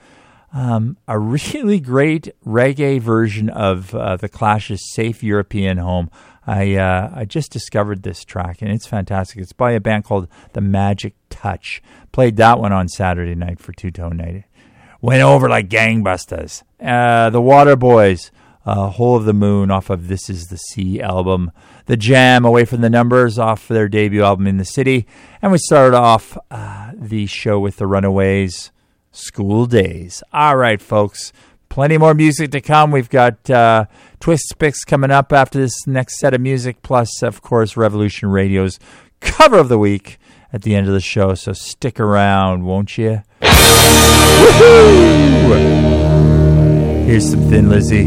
Um, 0.53 0.97
a 1.07 1.17
really 1.21 1.79
great 1.79 2.35
reggae 2.45 3.01
version 3.01 3.49
of 3.49 3.95
uh, 3.95 4.17
the 4.17 4.29
Clash's 4.29 4.93
"Safe 4.93 5.23
European 5.23 5.79
Home." 5.79 6.11
I 6.45 6.75
uh, 6.75 7.13
I 7.15 7.25
just 7.25 7.53
discovered 7.53 8.03
this 8.03 8.25
track 8.25 8.63
and 8.63 8.73
it's 8.73 8.89
fantastic. 8.89 9.39
It's 9.39 9.53
by 9.53 9.71
a 9.71 9.81
band 9.81 10.03
called 10.03 10.27
The 10.55 10.61
Magic 10.61 11.15
Touch. 11.29 11.81
Played 12.11 12.35
that 12.39 12.59
one 12.59 12.73
on 12.73 12.89
Saturday 12.89 13.37
night 13.37 13.61
for 13.61 13.73
Two 13.73 13.93
Tone 13.93 14.17
Night. 14.17 14.43
Went 15.01 15.23
over 15.23 15.49
like 15.49 15.69
gangbusters. 15.69 16.63
Uh, 16.81 17.31
the 17.31 17.41
Waterboys, 17.41 18.31
uh, 18.67 18.89
"Whole 18.89 19.17
of 19.17 19.25
the 19.25 19.33
Moon" 19.33 19.71
off 19.71 19.91
of 19.91 20.09
"This 20.09 20.29
Is 20.29 20.49
the 20.49 20.59
Sea" 20.59 21.01
album. 21.01 21.53
The 21.87 21.97
Jam, 21.97 22.45
"Away 22.45 22.65
from 22.65 22.81
the 22.83 22.91
Numbers" 22.91 23.39
off 23.39 23.67
their 23.69 23.89
debut 23.89 24.23
album 24.23 24.47
"In 24.47 24.59
the 24.59 24.65
City," 24.65 25.07
and 25.41 25.53
we 25.53 25.59
started 25.59 25.97
off 25.97 26.37
uh, 26.51 26.93
the 26.95 27.27
show 27.27 27.59
with 27.59 27.77
the 27.77 27.87
Runaways. 27.87 28.71
School 29.13 29.67
Days. 29.67 30.23
All 30.33 30.57
right, 30.57 30.81
folks. 30.81 31.33
Plenty 31.69 31.99
more 31.99 32.15
music 32.15 32.51
to 32.53 32.61
come. 32.61 32.91
We've 32.91 33.11
got 33.11 33.49
uh, 33.51 33.87
Twist 34.19 34.55
Picks 34.59 34.85
coming 34.85 35.11
up 35.11 35.33
after 35.33 35.59
this 35.59 35.87
next 35.87 36.19
set 36.19 36.35
of 36.35 36.41
music, 36.41 36.83
plus, 36.83 37.23
of 37.23 37.43
course, 37.43 37.77
Revolution 37.77 38.29
Radio's 38.31 38.79
cover 39.21 39.59
of 39.59 39.69
the 39.69 39.79
week 39.79 40.19
at 40.53 40.63
the 40.63 40.75
end 40.75 40.87
of 40.87 40.93
the 40.93 41.01
show. 41.01 41.35
So 41.35 41.53
stick 41.53 42.01
around, 42.01 42.65
won't 42.65 42.99
you? 42.99 43.23
Woohoo! 44.41 45.51
Here's 47.05 47.29
some 47.31 47.41
Thin 47.51 47.69
Lizzy. 47.69 48.07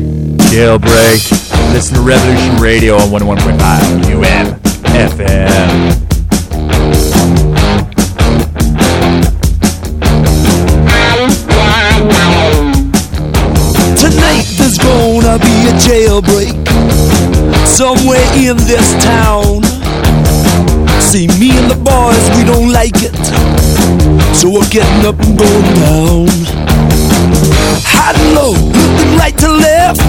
Jailbreak. 0.53 1.31
Listen 1.73 1.95
to 1.95 2.01
Revolution 2.01 2.55
Radio 2.61 2.95
on 2.95 3.09
101.5 3.09 3.59
UM 4.13 4.59
FM. 4.93 5.99
Tonight 13.97 14.45
there's 14.57 14.77
gonna 14.77 15.37
be 15.39 15.67
a 15.67 15.73
jailbreak 15.83 16.55
somewhere 17.67 18.25
in 18.35 18.57
this 18.67 18.93
town. 19.03 19.61
See, 21.13 21.27
me 21.37 21.53
and 21.53 21.69
the 21.69 21.77
boys, 21.77 22.25
we 22.33 22.41
don't 22.41 22.73
like 22.73 23.05
it, 23.05 23.13
so 24.33 24.49
we're 24.49 24.65
getting 24.73 25.05
up 25.05 25.13
and 25.21 25.37
going 25.37 25.69
down. 25.77 26.25
High 27.85 28.17
and 28.17 28.33
low, 28.33 28.57
looking 28.57 29.13
right 29.13 29.37
to 29.37 29.49
left. 29.53 30.01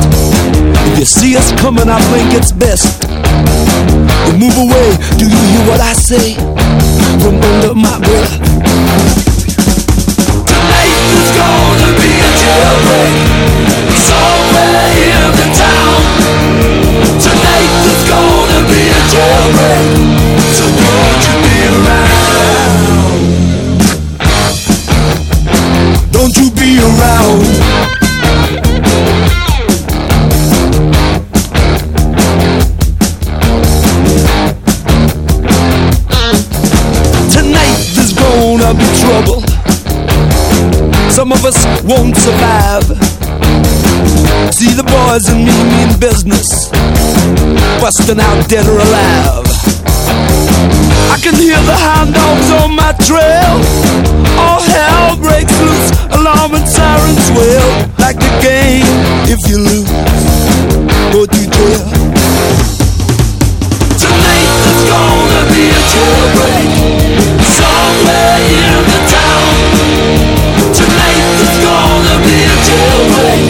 If 0.96 0.98
you 0.98 1.04
see 1.04 1.36
us 1.36 1.52
coming, 1.60 1.92
I 1.92 2.00
think 2.08 2.32
it's 2.32 2.52
best. 2.56 3.04
We 4.32 4.48
move 4.48 4.56
away. 4.56 4.96
Do 5.20 5.28
you 5.28 5.36
hear 5.36 5.68
what 5.68 5.84
I 5.84 5.92
say? 5.92 6.40
From 7.20 7.36
under 7.36 7.76
my 7.76 8.00
breath. 8.00 8.40
Tonight 10.48 10.96
there's 11.12 11.32
gonna 11.36 12.00
be 12.00 12.12
a 12.16 12.30
jailbreak 12.32 13.12
somewhere 13.92 14.88
in 15.04 15.20
the 15.36 15.48
town. 15.52 16.00
Tonight 17.20 17.72
there's 17.84 18.04
gonna 18.08 18.64
be 18.72 18.88
a 18.88 19.00
jailbreak, 19.12 20.23
so 20.56 20.64
won't 20.64 21.22
you 21.28 21.36
be 21.46 21.56
around? 21.74 22.14
Don't 26.12 26.34
you 26.38 26.48
be 26.52 26.70
around? 26.78 27.42
Tonight 37.30 37.76
there's 37.94 38.12
gonna 38.12 38.74
be 38.74 38.86
trouble. 39.00 39.40
Some 41.10 41.32
of 41.32 41.44
us 41.44 41.58
won't 41.84 42.16
survive. 42.16 43.23
See 44.52 44.72
the 44.74 44.84
boys 44.84 45.28
and 45.28 45.44
me 45.44 45.52
mean 45.52 45.98
business, 45.98 46.70
busting 47.80 48.20
out 48.20 48.48
dead 48.48 48.66
or 48.66 48.78
alive. 48.78 49.46
I 51.10 51.18
can 51.22 51.34
hear 51.34 51.60
the 51.62 51.74
hound 51.74 52.14
dogs 52.14 52.50
on 52.52 52.74
my 52.76 52.92
trail. 53.02 53.56
All 54.38 54.60
hell 54.60 55.16
breaks 55.16 55.54
loose, 55.60 55.90
alarm 56.14 56.54
and 56.54 56.66
sirens 56.68 57.30
wail. 57.34 57.68
Like 57.98 58.18
the 58.18 58.30
game, 58.42 58.86
if 59.30 59.40
you 59.48 59.58
lose, 59.58 59.90
go 61.12 61.26
to 61.26 61.42
jail. 61.50 61.84
Tonight 63.96 64.48
there's 64.62 64.82
gonna 64.90 65.44
be 65.54 65.64
a 65.72 65.80
jailbreak 65.92 66.68
somewhere 67.42 68.38
in 68.44 68.76
the 68.92 69.00
town. 69.08 69.54
Tonight 70.74 71.24
there's 71.38 71.58
gonna 71.64 72.16
be 72.26 72.36
a 72.44 72.56
jailbreak, 72.68 73.43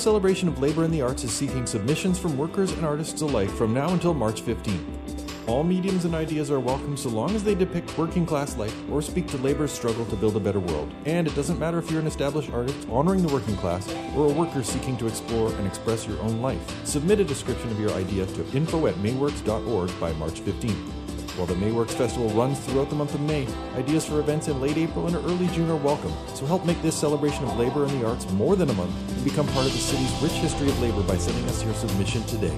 celebration 0.00 0.48
of 0.48 0.58
labor 0.58 0.84
in 0.84 0.90
the 0.90 1.02
arts, 1.02 1.24
is 1.24 1.32
seeking 1.32 1.66
submissions 1.66 2.18
from 2.18 2.36
workers 2.36 2.72
and 2.72 2.84
artists 2.84 3.20
alike 3.20 3.50
from 3.50 3.74
now 3.74 3.90
until 3.90 4.14
March 4.14 4.42
15th. 4.42 5.00
All 5.46 5.64
mediums 5.64 6.04
and 6.04 6.14
ideas 6.14 6.50
are 6.50 6.60
welcome 6.60 6.96
so 6.96 7.08
long 7.08 7.34
as 7.34 7.42
they 7.42 7.54
depict 7.54 7.96
working 7.98 8.24
class 8.24 8.56
life 8.56 8.74
or 8.90 9.02
speak 9.02 9.26
to 9.28 9.36
labor's 9.38 9.72
struggle 9.72 10.04
to 10.06 10.16
build 10.16 10.36
a 10.36 10.40
better 10.40 10.60
world. 10.60 10.92
And 11.06 11.26
it 11.26 11.34
doesn't 11.34 11.58
matter 11.58 11.78
if 11.78 11.90
you're 11.90 12.00
an 12.00 12.06
established 12.06 12.50
artist 12.50 12.86
honoring 12.88 13.26
the 13.26 13.32
working 13.32 13.56
class 13.56 13.92
or 14.14 14.30
a 14.30 14.32
worker 14.32 14.62
seeking 14.62 14.96
to 14.98 15.06
explore 15.06 15.52
and 15.54 15.66
express 15.66 16.06
your 16.06 16.20
own 16.20 16.40
life. 16.40 16.86
Submit 16.86 17.20
a 17.20 17.24
description 17.24 17.70
of 17.70 17.80
your 17.80 17.90
idea 17.92 18.26
to 18.26 18.56
info 18.56 18.86
at 18.86 18.94
mayworks.org 18.96 19.90
by 20.00 20.12
March 20.12 20.40
15th. 20.40 20.99
While 21.40 21.46
the 21.46 21.54
Mayworks 21.54 21.92
Festival 21.92 22.28
runs 22.32 22.58
throughout 22.58 22.90
the 22.90 22.96
month 22.96 23.14
of 23.14 23.22
May, 23.22 23.48
ideas 23.74 24.04
for 24.04 24.20
events 24.20 24.48
in 24.48 24.60
late 24.60 24.76
April 24.76 25.06
and 25.06 25.16
early 25.16 25.46
June 25.54 25.70
are 25.70 25.76
welcome. 25.76 26.12
So 26.34 26.44
help 26.44 26.66
make 26.66 26.82
this 26.82 26.94
celebration 26.94 27.44
of 27.44 27.58
labor 27.58 27.86
and 27.86 27.98
the 27.98 28.06
arts 28.06 28.30
more 28.32 28.56
than 28.56 28.68
a 28.68 28.74
month 28.74 28.94
and 29.10 29.24
become 29.24 29.46
part 29.46 29.64
of 29.64 29.72
the 29.72 29.78
city's 29.78 30.12
rich 30.20 30.32
history 30.32 30.68
of 30.68 30.78
labor 30.82 31.02
by 31.04 31.16
sending 31.16 31.42
us 31.46 31.64
your 31.64 31.72
submission 31.72 32.22
today. 32.24 32.54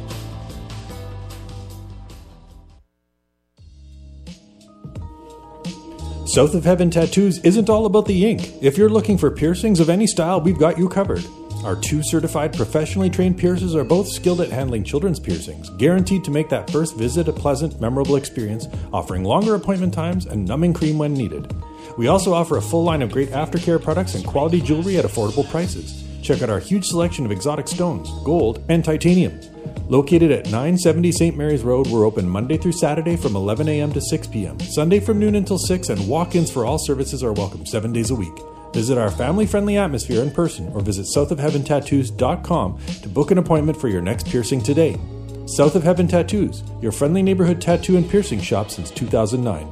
South 6.26 6.54
of 6.56 6.64
Heaven 6.64 6.90
Tattoos 6.90 7.38
isn't 7.44 7.70
all 7.70 7.86
about 7.86 8.06
the 8.06 8.28
ink. 8.28 8.52
If 8.60 8.76
you're 8.76 8.88
looking 8.88 9.16
for 9.16 9.30
piercings 9.30 9.78
of 9.78 9.90
any 9.90 10.08
style, 10.08 10.40
we've 10.40 10.58
got 10.58 10.76
you 10.76 10.88
covered. 10.88 11.24
Our 11.64 11.76
two 11.76 12.02
certified 12.02 12.56
professionally 12.56 13.08
trained 13.08 13.38
piercers 13.38 13.76
are 13.76 13.84
both 13.84 14.08
skilled 14.08 14.40
at 14.40 14.50
handling 14.50 14.82
children's 14.82 15.20
piercings, 15.20 15.70
guaranteed 15.70 16.24
to 16.24 16.32
make 16.32 16.48
that 16.48 16.68
first 16.70 16.96
visit 16.96 17.28
a 17.28 17.32
pleasant, 17.32 17.80
memorable 17.80 18.16
experience, 18.16 18.66
offering 18.92 19.22
longer 19.22 19.54
appointment 19.54 19.94
times 19.94 20.26
and 20.26 20.44
numbing 20.44 20.72
cream 20.72 20.98
when 20.98 21.14
needed. 21.14 21.54
We 21.96 22.08
also 22.08 22.32
offer 22.32 22.56
a 22.56 22.62
full 22.62 22.82
line 22.82 23.00
of 23.00 23.12
great 23.12 23.30
aftercare 23.30 23.80
products 23.80 24.16
and 24.16 24.26
quality 24.26 24.60
jewelry 24.60 24.96
at 24.96 25.04
affordable 25.04 25.48
prices. 25.50 26.02
Check 26.20 26.42
out 26.42 26.50
our 26.50 26.58
huge 26.58 26.86
selection 26.86 27.24
of 27.24 27.30
exotic 27.30 27.68
stones, 27.68 28.10
gold, 28.24 28.64
and 28.68 28.84
titanium. 28.84 29.40
Located 29.88 30.32
at 30.32 30.46
970 30.46 31.12
St. 31.12 31.36
Mary's 31.36 31.62
Road, 31.62 31.86
we're 31.86 32.06
open 32.06 32.28
Monday 32.28 32.56
through 32.56 32.72
Saturday 32.72 33.16
from 33.16 33.36
11 33.36 33.68
a.m. 33.68 33.92
to 33.92 34.00
6 34.00 34.26
p.m., 34.28 34.58
Sunday 34.58 34.98
from 34.98 35.20
noon 35.20 35.36
until 35.36 35.58
6, 35.58 35.90
and 35.90 36.08
walk 36.08 36.34
ins 36.34 36.50
for 36.50 36.64
all 36.64 36.78
services 36.78 37.22
are 37.22 37.32
welcome 37.32 37.64
seven 37.66 37.92
days 37.92 38.10
a 38.10 38.14
week. 38.16 38.34
Visit 38.72 38.98
our 38.98 39.10
family 39.10 39.46
friendly 39.46 39.76
atmosphere 39.76 40.22
in 40.22 40.30
person 40.30 40.68
or 40.72 40.80
visit 40.80 41.06
southofheaventattoos.com 41.14 42.78
to 43.02 43.08
book 43.08 43.30
an 43.30 43.38
appointment 43.38 43.78
for 43.78 43.88
your 43.88 44.00
next 44.00 44.26
piercing 44.26 44.62
today. 44.62 44.98
South 45.46 45.74
of 45.74 45.82
Heaven 45.82 46.08
Tattoos, 46.08 46.62
your 46.80 46.92
friendly 46.92 47.22
neighborhood 47.22 47.60
tattoo 47.60 47.96
and 47.96 48.08
piercing 48.08 48.40
shop 48.40 48.70
since 48.70 48.90
2009. 48.90 49.70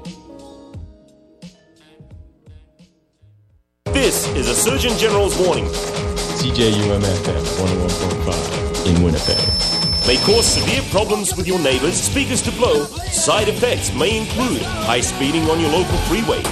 This 3.86 4.28
is 4.34 4.48
a 4.48 4.54
Surgeon 4.54 4.96
General's 4.98 5.38
warning. 5.38 5.66
CJUMFM 5.66 7.44
101.5 7.58 8.86
in 8.86 9.02
Winnipeg. 9.02 9.70
May 10.06 10.16
cause 10.24 10.46
severe 10.46 10.82
problems 10.90 11.36
with 11.36 11.46
your 11.46 11.58
neighbors, 11.60 11.94
speakers 11.94 12.42
to 12.42 12.50
blow. 12.52 12.84
Side 12.84 13.48
effects 13.48 13.94
may 13.94 14.18
include 14.18 14.62
high 14.62 15.00
speeding 15.00 15.48
on 15.50 15.60
your 15.60 15.70
local 15.70 15.96
freeway, 16.08 16.42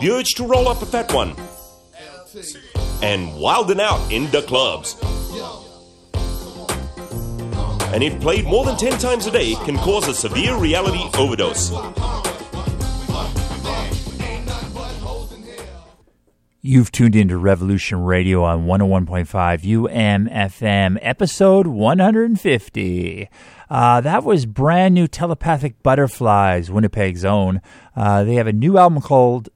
the 0.00 0.10
urge 0.10 0.30
to 0.34 0.46
roll 0.46 0.68
up 0.68 0.82
a 0.82 0.86
fat 0.86 1.12
one, 1.12 1.34
and 3.02 3.34
wilding 3.36 3.80
out 3.80 4.12
in 4.12 4.30
the 4.30 4.42
clubs. 4.42 4.96
And 7.92 8.02
if 8.02 8.20
played 8.20 8.44
more 8.44 8.66
than 8.66 8.76
10 8.76 8.98
times 8.98 9.26
a 9.26 9.30
day, 9.30 9.54
can 9.64 9.76
cause 9.78 10.06
a 10.08 10.14
severe 10.14 10.56
reality 10.56 11.02
overdose. 11.16 11.72
You've 16.60 16.92
tuned 16.92 17.16
into 17.16 17.38
Revolution 17.38 18.02
Radio 18.02 18.44
on 18.44 18.66
101.5 18.66 19.88
UMFM, 19.88 20.98
episode 21.00 21.66
150. 21.66 23.30
Uh, 23.70 24.00
that 24.02 24.22
was 24.22 24.44
brand 24.44 24.94
new 24.94 25.06
Telepathic 25.08 25.82
Butterflies, 25.82 26.70
Winnipeg's 26.70 27.24
own. 27.24 27.62
Uh, 27.96 28.22
they 28.24 28.34
have 28.34 28.46
a 28.46 28.52
new 28.52 28.76
album 28.76 29.00
called 29.00 29.48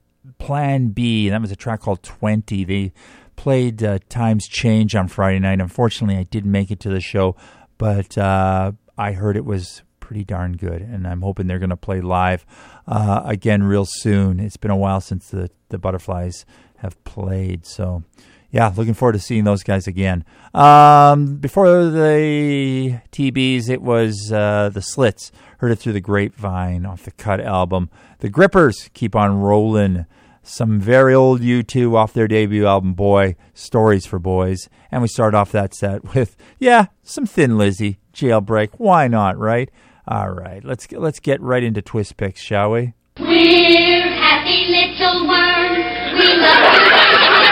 Plan 0.43 0.89
B, 0.89 1.29
that 1.29 1.39
was 1.39 1.51
a 1.53 1.55
track 1.55 1.79
called 1.79 2.03
20. 2.03 2.65
They 2.65 2.91
played 3.37 3.81
uh, 3.81 3.99
Times 4.09 4.45
Change 4.45 4.93
on 4.93 5.07
Friday 5.07 5.39
night. 5.39 5.61
Unfortunately, 5.61 6.17
I 6.17 6.23
didn't 6.23 6.51
make 6.51 6.69
it 6.69 6.81
to 6.81 6.89
the 6.89 6.99
show, 6.99 7.37
but 7.77 8.17
uh, 8.17 8.73
I 8.97 9.13
heard 9.13 9.37
it 9.37 9.45
was 9.45 9.83
pretty 10.01 10.25
darn 10.25 10.57
good, 10.57 10.81
and 10.81 11.07
I'm 11.07 11.21
hoping 11.21 11.47
they're 11.47 11.59
going 11.59 11.69
to 11.69 11.77
play 11.77 12.01
live 12.01 12.45
uh, 12.87 13.21
again 13.23 13.63
real 13.63 13.85
soon. 13.87 14.41
It's 14.41 14.57
been 14.57 14.69
a 14.69 14.75
while 14.75 14.99
since 14.99 15.29
the, 15.29 15.49
the 15.69 15.77
Butterflies 15.77 16.45
have 16.79 17.01
played. 17.05 17.65
So, 17.65 18.03
yeah, 18.51 18.69
looking 18.75 18.93
forward 18.93 19.13
to 19.13 19.19
seeing 19.19 19.45
those 19.45 19.63
guys 19.63 19.87
again. 19.87 20.25
Um, 20.53 21.37
before 21.37 21.85
the 21.85 22.99
TBs, 23.13 23.69
it 23.69 23.81
was 23.81 24.29
uh, 24.29 24.71
the 24.73 24.81
Slits. 24.81 25.31
Heard 25.59 25.71
it 25.71 25.77
through 25.77 25.93
the 25.93 26.01
grapevine 26.01 26.85
off 26.85 27.03
the 27.03 27.11
Cut 27.11 27.39
album. 27.39 27.89
The 28.19 28.29
Grippers 28.29 28.89
keep 28.93 29.15
on 29.15 29.39
rolling. 29.39 30.05
Some 30.45 30.77
very 30.77 31.13
old 31.13 31.39
U2 31.39 31.95
off 31.95 32.11
their 32.11 32.27
debut 32.27 32.65
album, 32.65 32.93
Boy, 32.93 33.37
Stories 33.53 34.05
for 34.05 34.19
Boys. 34.19 34.67
And 34.91 35.01
we 35.01 35.07
start 35.07 35.33
off 35.33 35.53
that 35.53 35.73
set 35.73 36.13
with, 36.13 36.35
yeah, 36.59 36.87
some 37.01 37.25
Thin 37.25 37.57
Lizzy, 37.57 37.97
Jailbreak. 38.13 38.71
Why 38.77 39.07
not, 39.07 39.37
right? 39.37 39.71
All 40.05 40.31
right, 40.31 40.61
let's 40.63 40.85
get, 40.85 40.99
let's 40.99 41.21
get 41.21 41.39
right 41.41 41.63
into 41.63 41.81
Twist 41.81 42.17
Picks, 42.17 42.41
shall 42.41 42.71
we? 42.71 42.93
We're 43.17 44.01
happy 44.01 44.65
little 44.67 45.27
worms. 45.27 46.19
We 46.19 46.35
love 46.35 47.42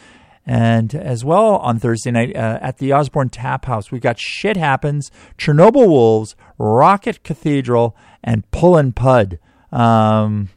And 0.50 0.96
as 0.96 1.26
well 1.26 1.58
on 1.58 1.78
Thursday 1.78 2.10
night 2.10 2.34
uh, 2.34 2.58
at 2.62 2.78
the 2.78 2.94
Osborne 2.94 3.28
Tap 3.28 3.66
House, 3.66 3.92
we've 3.92 4.02
got 4.02 4.18
Shit 4.18 4.56
Happens, 4.56 5.12
Chernobyl 5.38 5.90
Wolves, 5.90 6.38
Rocket 6.58 7.22
Cathedral, 7.24 7.98
and 8.24 8.50
Pullin' 8.50 8.94
Pud. 8.94 9.40
Um, 9.74 10.48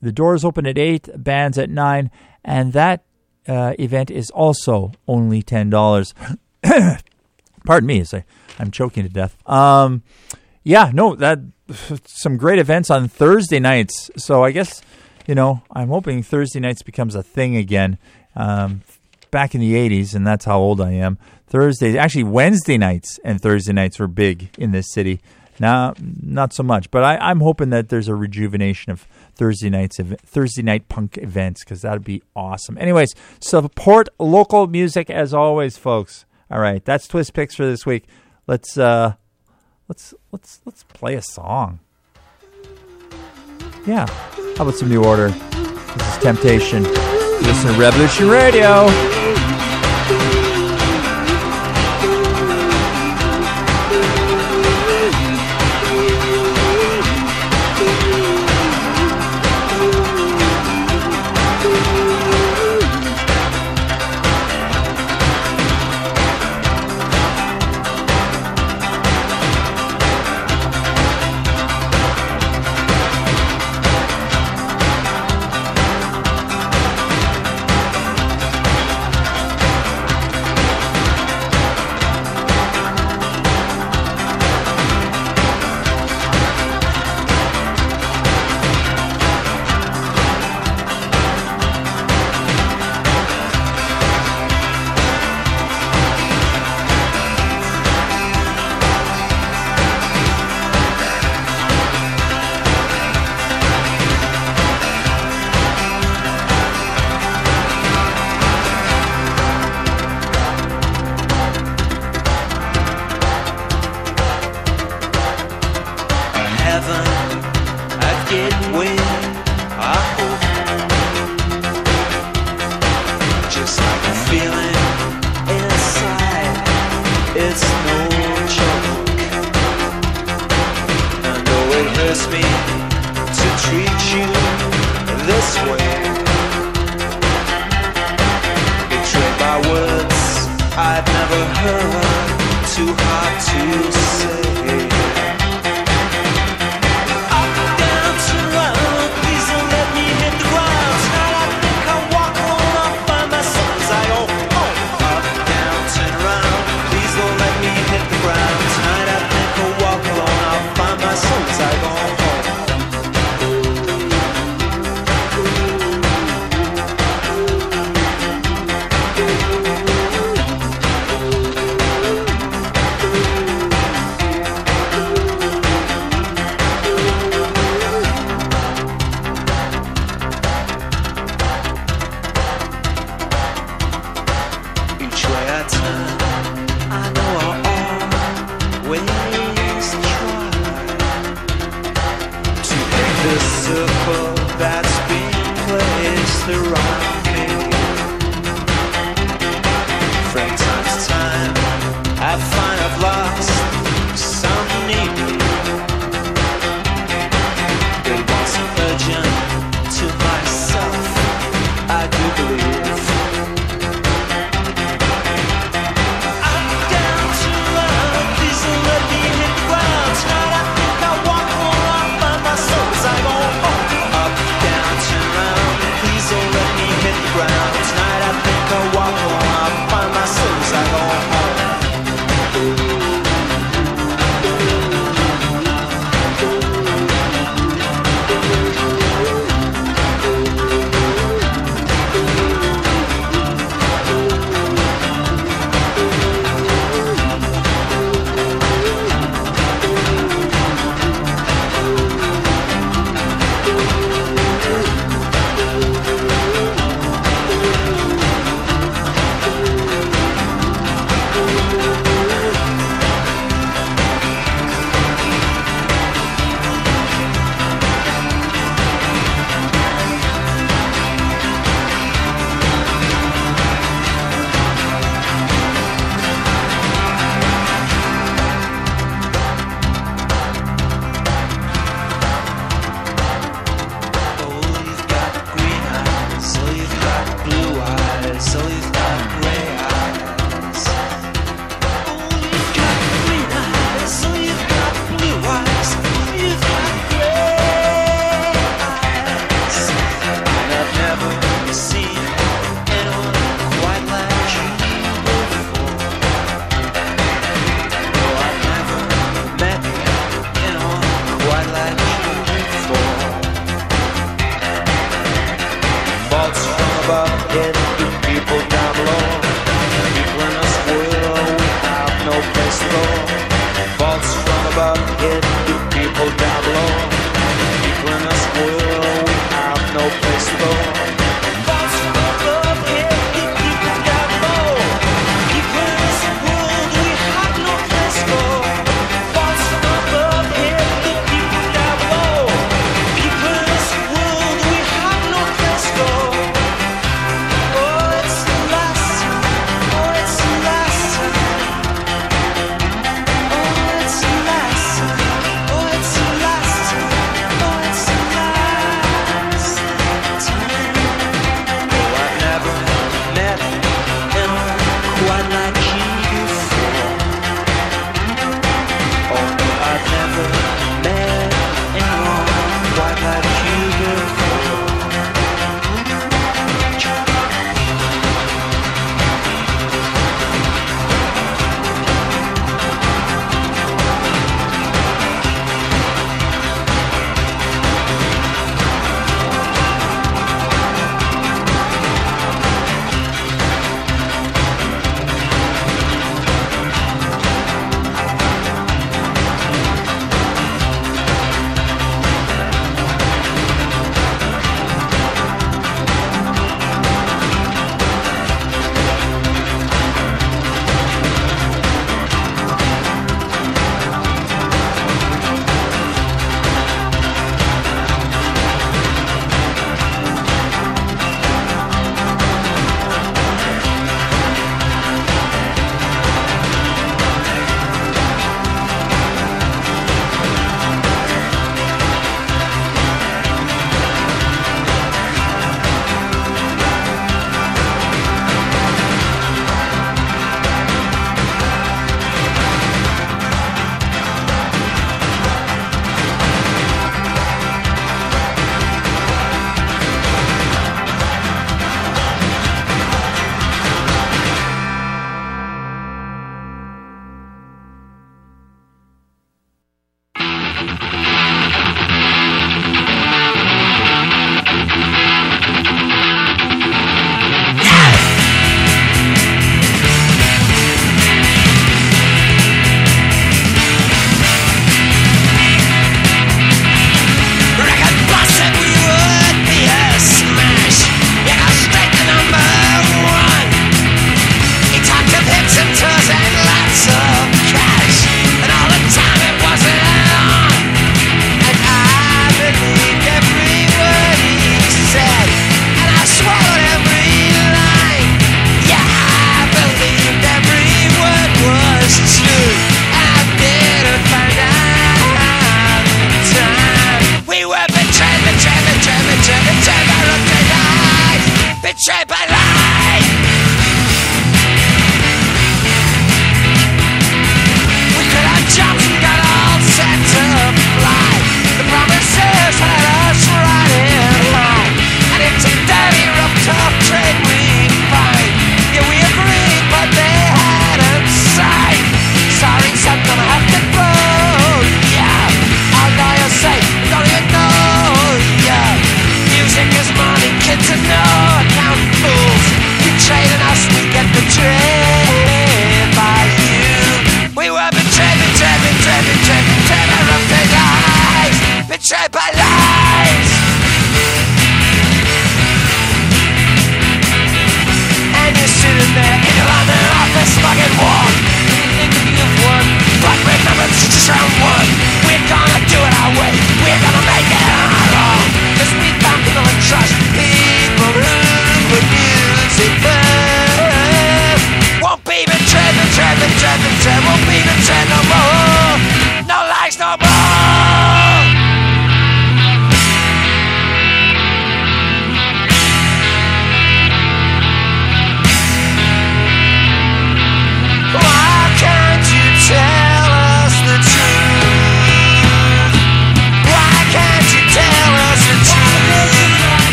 the 0.00 0.12
doors 0.12 0.44
open 0.44 0.64
at 0.64 0.78
8, 0.78 1.08
bands 1.16 1.58
at 1.58 1.70
9, 1.70 2.10
and 2.44 2.72
that 2.72 3.02
uh, 3.48 3.74
event 3.80 4.12
is 4.12 4.30
also 4.30 4.92
only 5.08 5.42
$10. 5.42 6.14
Pardon 7.66 7.86
me 7.86 8.04
I, 8.12 8.24
I'm 8.60 8.70
choking 8.70 9.02
to 9.02 9.08
death. 9.08 9.36
Um, 9.48 10.04
yeah, 10.62 10.92
no, 10.94 11.16
that 11.16 11.40
some 12.06 12.36
great 12.36 12.60
events 12.60 12.90
on 12.90 13.08
Thursday 13.08 13.58
nights. 13.58 14.08
So 14.16 14.44
I 14.44 14.52
guess, 14.52 14.82
you 15.26 15.34
know, 15.34 15.62
I'm 15.72 15.88
hoping 15.88 16.22
Thursday 16.22 16.60
nights 16.60 16.82
becomes 16.82 17.16
a 17.16 17.24
thing 17.24 17.56
again. 17.56 17.98
Um, 18.36 18.82
back 19.32 19.56
in 19.56 19.60
the 19.60 19.74
80s, 19.74 20.14
and 20.14 20.24
that's 20.24 20.44
how 20.44 20.60
old 20.60 20.80
I 20.80 20.92
am. 20.92 21.18
Thursdays, 21.48 21.96
actually, 21.96 22.22
Wednesday 22.22 22.78
nights 22.78 23.18
and 23.24 23.40
Thursday 23.40 23.72
nights 23.72 23.98
were 23.98 24.06
big 24.06 24.50
in 24.56 24.70
this 24.70 24.92
city. 24.92 25.20
Now, 25.58 25.94
not 26.00 26.52
so 26.52 26.62
much, 26.62 26.90
but 26.90 27.02
I, 27.02 27.16
I'm 27.16 27.40
hoping 27.40 27.70
that 27.70 27.88
there's 27.88 28.08
a 28.08 28.14
rejuvenation 28.14 28.92
of 28.92 29.06
Thursday 29.34 29.68
nights, 29.68 29.98
Thursday 29.98 30.62
night 30.62 30.88
punk 30.88 31.18
events, 31.18 31.64
because 31.64 31.82
that'd 31.82 32.04
be 32.04 32.22
awesome. 32.34 32.78
Anyways, 32.78 33.14
support 33.40 34.08
local 34.18 34.66
music 34.66 35.10
as 35.10 35.34
always, 35.34 35.76
folks. 35.76 36.24
All 36.50 36.60
right, 36.60 36.84
that's 36.84 37.06
Twist 37.06 37.34
Picks 37.34 37.54
for 37.54 37.66
this 37.66 37.84
week. 37.84 38.04
Let's 38.46 38.76
uh, 38.76 39.14
let's 39.88 40.14
let's 40.32 40.60
let's 40.64 40.84
play 40.84 41.14
a 41.14 41.22
song. 41.22 41.80
Yeah, 43.86 44.06
how 44.56 44.64
about 44.64 44.74
some 44.74 44.88
New 44.88 45.04
Order? 45.04 45.28
This 45.28 46.16
is 46.16 46.22
Temptation. 46.22 46.82
Listen 46.82 47.72
to 47.72 47.78
Revolution 47.78 48.28
Radio. 48.28 49.11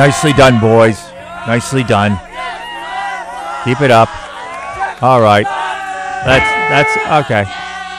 Nicely 0.00 0.32
done, 0.32 0.58
boys. 0.60 0.98
Nicely 1.46 1.84
done. 1.84 2.12
Keep 3.66 3.82
it 3.82 3.90
up. 3.90 4.08
All 5.02 5.20
right. 5.20 5.44
That's 6.24 6.96
that's 6.96 7.26
okay. 7.26 7.42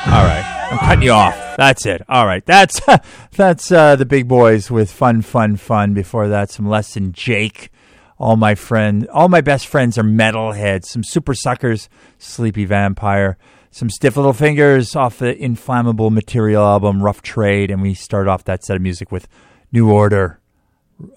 All 0.08 0.26
right. 0.26 0.70
I'm 0.72 0.80
cutting 0.80 1.04
you 1.04 1.12
off. 1.12 1.36
That's 1.58 1.86
it. 1.86 2.02
All 2.10 2.26
right. 2.26 2.44
That's 2.44 2.82
that's 3.36 3.72
uh, 3.72 3.96
the 3.98 4.08
big 4.08 4.28
boys 4.28 4.72
with 4.72 4.92
fun, 4.92 5.22
fun, 5.22 5.58
fun. 5.58 5.94
Before 5.94 6.28
that, 6.28 6.50
some 6.50 6.68
less 6.68 6.96
than 6.96 7.14
Jake. 7.14 7.70
All 8.18 8.36
my 8.36 8.56
friend, 8.56 9.08
all 9.10 9.30
my 9.30 9.42
best 9.42 9.68
friends 9.68 9.96
are 10.00 10.04
metalheads. 10.04 10.86
Some 10.86 11.04
Supersuckers, 11.04 11.88
Sleepy 12.18 12.66
Vampire. 12.66 13.38
Some 13.70 13.92
stiff 13.92 14.16
little 14.18 14.34
fingers 14.34 14.96
off 14.96 15.20
the 15.20 15.40
inflammable 15.40 16.10
material 16.10 16.64
album 16.64 17.04
Rough 17.04 17.22
Trade, 17.22 17.70
and 17.70 17.80
we 17.80 17.94
start 17.94 18.28
off 18.28 18.44
that 18.46 18.64
set 18.64 18.76
of 18.76 18.82
music 18.82 19.12
with 19.12 19.28
New 19.72 19.92
Order, 19.92 20.41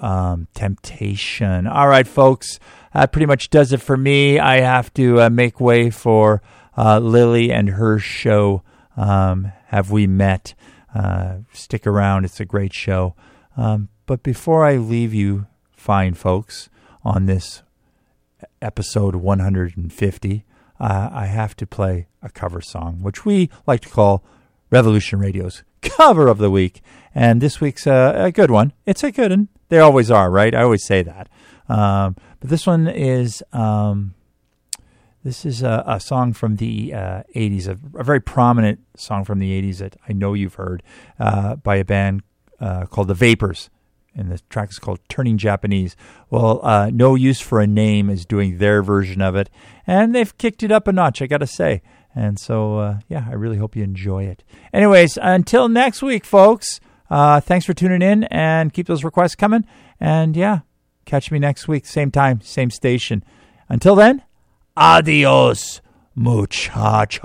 um, 0.01 0.48
Temptation. 0.55 1.66
All 1.66 1.89
right, 1.89 2.06
folks, 2.06 2.59
that 2.93 3.12
pretty 3.12 3.27
much 3.27 3.51
does 3.51 3.73
it 3.73 3.81
for 3.81 3.97
me. 3.97 4.39
I 4.39 4.61
have 4.61 4.93
to 4.94 5.23
uh, 5.23 5.31
make 5.31 5.61
way 5.61 5.90
for 5.90 6.43
uh, 6.77 6.98
Lily 6.98 7.52
and 7.52 7.70
her 7.70 7.98
show. 7.98 8.62
Um, 8.97 9.52
have 9.66 9.90
we 9.90 10.06
met? 10.06 10.55
Uh, 10.94 11.39
stick 11.52 11.86
around; 11.86 12.24
it's 12.24 12.40
a 12.40 12.44
great 12.44 12.73
show. 12.73 13.15
Um, 13.56 13.89
but 14.06 14.23
before 14.23 14.65
I 14.65 14.77
leave 14.77 15.12
you, 15.12 15.47
fine 15.73 16.15
folks, 16.15 16.69
on 17.05 17.27
this 17.27 17.62
episode 18.62 19.16
150, 19.16 20.44
uh, 20.81 21.09
I 21.12 21.27
have 21.27 21.56
to 21.56 21.66
play 21.66 22.09
a 22.23 22.31
cover 22.31 22.61
song, 22.61 23.02
which 23.02 23.24
we 23.24 23.51
like 23.66 23.81
to 23.82 23.89
call 23.89 24.24
Revolution 24.70 25.19
Radio's 25.19 25.62
cover 25.82 26.28
of 26.28 26.39
the 26.39 26.51
week. 26.51 26.82
And 27.15 27.40
this 27.40 27.61
week's 27.61 27.86
a, 27.86 28.15
a 28.16 28.32
good 28.32 28.51
one. 28.51 28.73
It's 28.86 29.05
a 29.05 29.12
good 29.12 29.31
one. 29.31 29.48
They 29.69 29.78
always 29.78 30.11
are, 30.11 30.31
right? 30.31 30.55
I 30.55 30.62
always 30.62 30.85
say 30.85 31.03
that. 31.03 31.28
Um, 31.69 32.16
but 32.41 32.51
this 32.51 32.66
one 32.66 32.89
is 32.89 33.43
um, 33.53 34.15
this 35.24 35.47
is 35.47 35.62
a, 35.62 35.82
a 35.86 35.99
song 35.99 36.35
from 36.35 36.57
the 36.57 36.93
uh, 36.93 37.23
80s, 37.35 37.66
a, 37.66 37.78
a, 37.99 38.05
very 38.05 38.20
prominent 38.20 38.81
song 38.95 39.24
from 39.24 39.39
the 39.39 39.51
80s 39.62 39.78
that 39.78 39.97
I 40.07 40.12
know 40.12 40.35
you've 40.35 40.55
heard 40.57 40.82
uh, 41.19 41.57
by 41.57 41.77
a 41.77 41.85
band 41.85 42.23
uh, 42.61 42.85
called 42.86 43.09
The 43.09 43.15
Vapors. 43.15 43.70
And 44.15 44.31
the 44.31 44.39
track 44.49 44.70
is 44.70 44.78
called 44.78 45.01
Turning 45.09 45.39
Japanese. 45.39 45.97
Well, 46.31 46.61
uh, 46.62 46.91
No 46.93 47.16
Use 47.16 47.41
for 47.41 47.61
a 47.61 47.66
Name 47.66 48.11
is 48.11 48.27
doing 48.27 48.59
their 48.59 48.82
version 48.82 49.20
of 49.20 49.35
it. 49.35 49.51
And 49.86 50.15
they've 50.15 50.36
kicked 50.39 50.62
it 50.62 50.70
up 50.70 50.86
a 50.86 50.93
notch, 50.93 51.20
I 51.20 51.27
got 51.27 51.39
to 51.39 51.49
say. 51.49 51.82
And 52.15 52.39
so, 52.39 52.78
uh, 52.78 52.99
yeah, 53.09 53.27
I 53.28 53.32
really 53.32 53.57
hope 53.57 53.74
you 53.74 53.82
enjoy 53.82 54.24
it. 54.24 54.45
Anyways, 54.73 55.19
until 55.20 55.69
next 55.69 56.01
week, 56.01 56.24
folks, 56.24 56.78
uh, 57.15 57.39
thanks 57.41 57.65
for 57.65 57.73
tuning 57.74 58.03
in 58.03 58.24
and 58.24 58.73
keep 58.73 58.89
those 58.89 59.05
requests 59.05 59.36
coming. 59.36 59.65
And 60.01 60.36
yeah, 60.36 60.62
catch 61.05 61.31
me 61.31 61.39
next 61.39 61.69
week, 61.69 61.86
same 61.86 62.11
time, 62.11 62.41
same 62.41 62.70
station. 62.70 63.23
Until 63.69 63.95
then, 63.95 64.24
adios, 64.77 65.81
muchachos. 66.16 67.23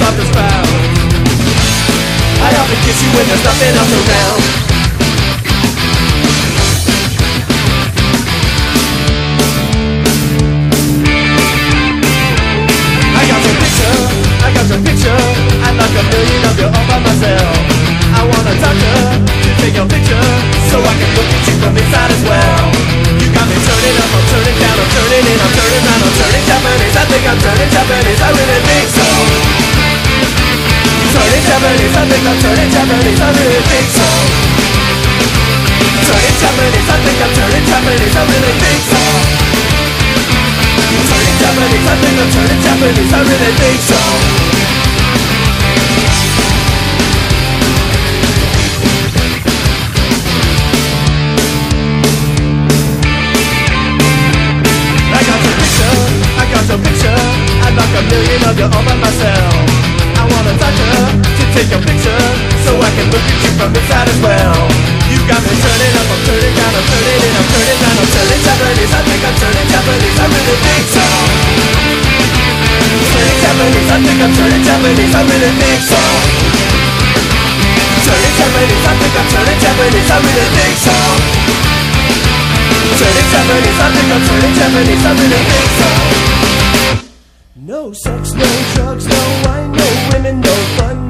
Soft 0.00 0.16
as 0.16 0.30
clouds. 0.32 0.72
I 2.40 2.48
often 2.56 2.78
kiss 2.88 2.98
you 3.04 3.10
when 3.12 3.26
there's 3.28 3.44
nothing 3.44 3.72
else 3.76 3.92
around. 4.00 4.40
I 13.12 13.22
got 13.28 13.40
your 13.44 13.56
picture, 13.60 13.96
I 14.40 14.48
got 14.56 14.66
your 14.72 14.80
picture. 14.88 15.20
I'd 15.68 15.76
like 15.76 15.94
a 16.00 16.04
million 16.08 16.42
of 16.48 16.56
you 16.56 16.68
all 16.72 16.86
by 16.88 16.98
myself. 17.04 17.60
I 18.16 18.24
want 18.24 18.44
a 18.48 18.56
doctor 18.56 18.96
to 19.20 19.50
take 19.60 19.76
your 19.76 19.84
picture 19.84 20.28
so 20.72 20.80
I 20.80 20.94
can 20.96 21.10
look 21.12 21.28
at 21.28 21.42
you 21.44 21.54
from 21.60 21.76
inside 21.76 22.08
as 22.08 22.22
well. 22.24 22.64
You 23.20 23.28
got 23.36 23.44
me 23.52 23.56
turning 23.68 23.96
up, 24.00 24.10
I'm 24.16 24.24
turning 24.32 24.56
down, 24.64 24.76
I'm 24.80 24.88
turning 24.96 25.24
in, 25.28 25.38
I'm 25.44 25.52
turning 25.60 25.84
round, 25.84 26.02
I'm 26.08 26.14
turning 26.16 26.44
Japanese. 26.48 26.96
I 26.96 27.04
think 27.04 27.24
I'm 27.28 27.36
turning 27.44 27.68
Japanese, 27.68 28.20
I 28.24 28.30
really 28.32 28.60
think 28.64 28.88
so. 28.96 29.69
Turning 31.10 31.42
Japanese, 31.42 31.96
I 31.96 32.02
think 32.06 32.22
I'm 32.22 32.38
turning 32.38 32.70
Japanese, 32.70 33.20
I 33.20 33.28
really 33.34 33.62
think 33.66 33.88
so. 33.90 34.06
Turning 36.06 36.36
Japanese, 36.38 36.88
I 36.90 36.96
think 37.02 37.18
I'm 37.20 37.32
turning 37.34 37.64
Japanese, 37.66 38.14
I 38.14 38.22
really 38.30 38.54
think 38.62 38.80
so. 38.90 39.02
Turning 41.10 41.38
Japanese, 41.42 41.86
I 41.86 41.94
think 41.98 42.14
I'm 42.14 42.30
turning 42.30 42.60
Japanese, 42.62 43.12
I 43.12 43.20
really 43.26 43.52
think 43.58 43.80
so. 43.90 44.00
I 55.10 55.20
got 55.26 55.38
your 55.42 55.54
picture, 55.58 55.96
I 56.38 56.44
got 56.54 56.64
your 56.70 56.78
picture. 56.78 57.18
I'd 57.66 57.74
like 57.74 57.94
a 57.98 58.02
million 58.08 58.42
of 58.48 58.58
you 58.58 58.64
all 58.64 58.84
by 58.84 58.94
myself. 58.94 59.69
Take 61.60 61.76
your 61.76 61.84
picture 61.84 62.24
so 62.64 62.72
I 62.80 62.88
can 62.96 63.12
look 63.12 63.20
at 63.20 63.36
you 63.44 63.52
from 63.60 63.68
inside 63.76 64.08
as 64.08 64.16
well. 64.24 64.56
You 65.12 65.20
got 65.28 65.44
me 65.44 65.52
turning 65.60 65.92
up, 65.92 66.08
I'm 66.08 66.20
turning 66.24 66.54
down, 66.56 66.72
I'm 66.72 66.86
turning 66.88 67.20
in, 67.20 67.32
I'm 67.36 67.48
turning 67.52 67.78
down, 67.84 67.96
I'm 68.00 68.08
turning 68.16 68.40
Japanese. 68.40 68.92
I 68.96 69.00
think 69.04 69.20
I'm 69.20 69.36
turning 69.36 69.68
Japanese, 69.68 70.16
I 70.16 70.24
really 70.32 70.56
think 70.56 70.86
so. 70.88 71.04
Turning 73.12 73.40
Japanese, 73.44 73.90
I 73.92 73.98
think 74.00 74.20
I'm 74.24 74.32
turning 74.40 74.64
Japanese, 74.64 75.12
I 75.12 75.20
really 75.20 75.52
think 75.60 75.80
so. 75.84 76.00
Turning 78.08 78.34
Japanese, 78.40 78.84
I 78.88 78.92
think 78.96 79.14
I'm 79.20 79.28
turning 79.28 79.60
Japanese, 79.60 80.08
I 80.08 80.16
really 80.16 80.48
think 80.56 80.76
so. 80.80 80.96
Turning 82.96 83.28
Japanese, 83.28 83.80
I 83.84 83.88
think 83.92 84.08
I'm 84.08 84.22
turning 84.24 84.54
Japanese, 84.56 85.04
I 85.04 85.12
really 85.12 85.42
think 85.44 85.70
so. 85.76 85.90
No 87.60 87.92
sex, 87.92 88.32
no 88.32 88.48
drugs, 88.72 89.04
no 89.04 89.20
wine, 89.44 89.72
no 89.76 89.84
women, 90.08 90.40
no 90.40 90.54
fun, 90.80 91.09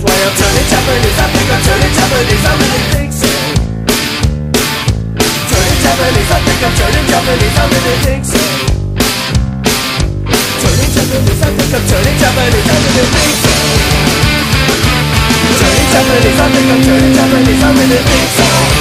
That's 0.00 0.08
why 0.08 0.24
I'm 0.24 0.32
turning 0.32 0.64
Japanese. 0.64 1.18
I 1.20 1.28
think 1.28 1.50
I'm 1.52 1.60
turning 1.60 1.92
Japanese. 1.92 2.40
I 2.40 2.52
really 2.56 2.80
think 2.88 3.12
so. 3.12 3.28
Turning 5.44 5.80
Japanese. 5.84 6.30
I 6.32 6.40
think 6.40 6.62
I'm 6.64 6.72
turning 6.72 7.04
Japanese. 7.04 7.52
I 7.52 7.64
really 7.68 8.00
think 8.00 8.24
so. 8.24 8.40
Turning 10.56 10.88
Japanese. 10.96 11.42
I 11.44 11.52
think 11.52 11.74
I'm 11.76 11.84
turning 11.84 12.16
Japanese. 12.16 12.64
I 12.64 12.80
really 12.80 13.04
think 13.12 13.36
so. 13.44 13.52
Turning 15.60 15.88
Japanese. 15.92 16.40
I 16.40 16.48
think 16.48 16.68
I'm 16.72 16.80
turning 16.80 17.12
Japanese. 17.12 17.60
I 17.60 17.68
really 17.76 18.00
think 18.00 18.28
so. 18.40 18.79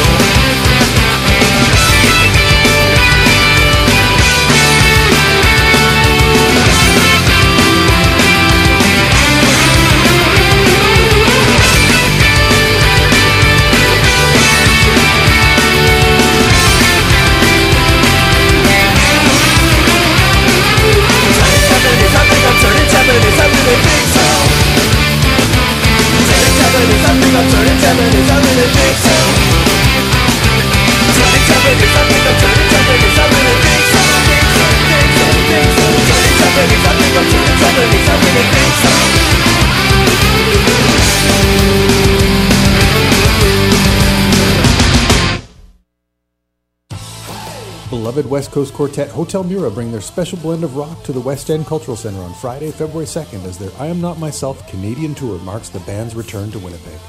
Beloved 48.19 48.33
West 48.33 48.51
Coast 48.51 48.73
quartet 48.73 49.07
Hotel 49.07 49.45
Mira 49.45 49.71
bring 49.71 49.93
their 49.93 50.01
special 50.01 50.37
blend 50.39 50.65
of 50.65 50.75
rock 50.75 51.03
to 51.03 51.13
the 51.13 51.21
West 51.21 51.49
End 51.49 51.65
Cultural 51.65 51.95
Center 51.95 52.19
on 52.19 52.33
Friday, 52.33 52.69
February 52.69 53.05
2nd 53.05 53.45
as 53.45 53.57
their 53.57 53.71
I 53.79 53.85
Am 53.85 54.01
Not 54.01 54.19
Myself 54.19 54.67
Canadian 54.67 55.15
tour 55.15 55.39
marks 55.39 55.69
the 55.69 55.79
band's 55.81 56.15
return 56.15 56.51
to 56.51 56.59
Winnipeg. 56.59 56.99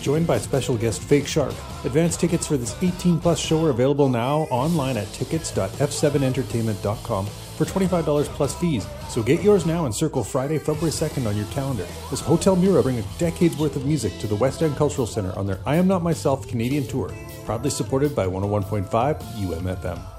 Joined 0.00 0.26
by 0.26 0.38
special 0.38 0.78
guest 0.78 1.02
Fake 1.02 1.26
Shark, 1.26 1.52
advance 1.84 2.16
tickets 2.16 2.46
for 2.46 2.56
this 2.56 2.74
18 2.82 3.20
plus 3.20 3.38
show 3.38 3.62
are 3.66 3.68
available 3.68 4.08
now 4.08 4.44
online 4.44 4.96
at 4.96 5.12
tickets.f7entertainment.com 5.12 7.26
for 7.26 7.64
$25 7.66 8.24
plus 8.28 8.58
fees. 8.58 8.86
So 9.10 9.22
get 9.22 9.42
yours 9.42 9.66
now 9.66 9.84
and 9.84 9.94
circle 9.94 10.24
Friday, 10.24 10.58
February 10.58 10.92
2nd 10.92 11.26
on 11.26 11.36
your 11.36 11.44
calendar 11.48 11.86
as 12.10 12.20
Hotel 12.20 12.56
Mira 12.56 12.82
bring 12.82 12.98
a 12.98 13.04
decade's 13.18 13.58
worth 13.58 13.76
of 13.76 13.84
music 13.84 14.18
to 14.20 14.26
the 14.26 14.36
West 14.36 14.62
End 14.62 14.76
Cultural 14.76 15.06
Center 15.06 15.38
on 15.38 15.46
their 15.46 15.60
I 15.66 15.76
Am 15.76 15.86
Not 15.86 16.02
Myself 16.02 16.48
Canadian 16.48 16.86
tour, 16.86 17.12
proudly 17.44 17.68
supported 17.68 18.16
by 18.16 18.26
101.5 18.26 18.88
UMFM. 18.88 20.17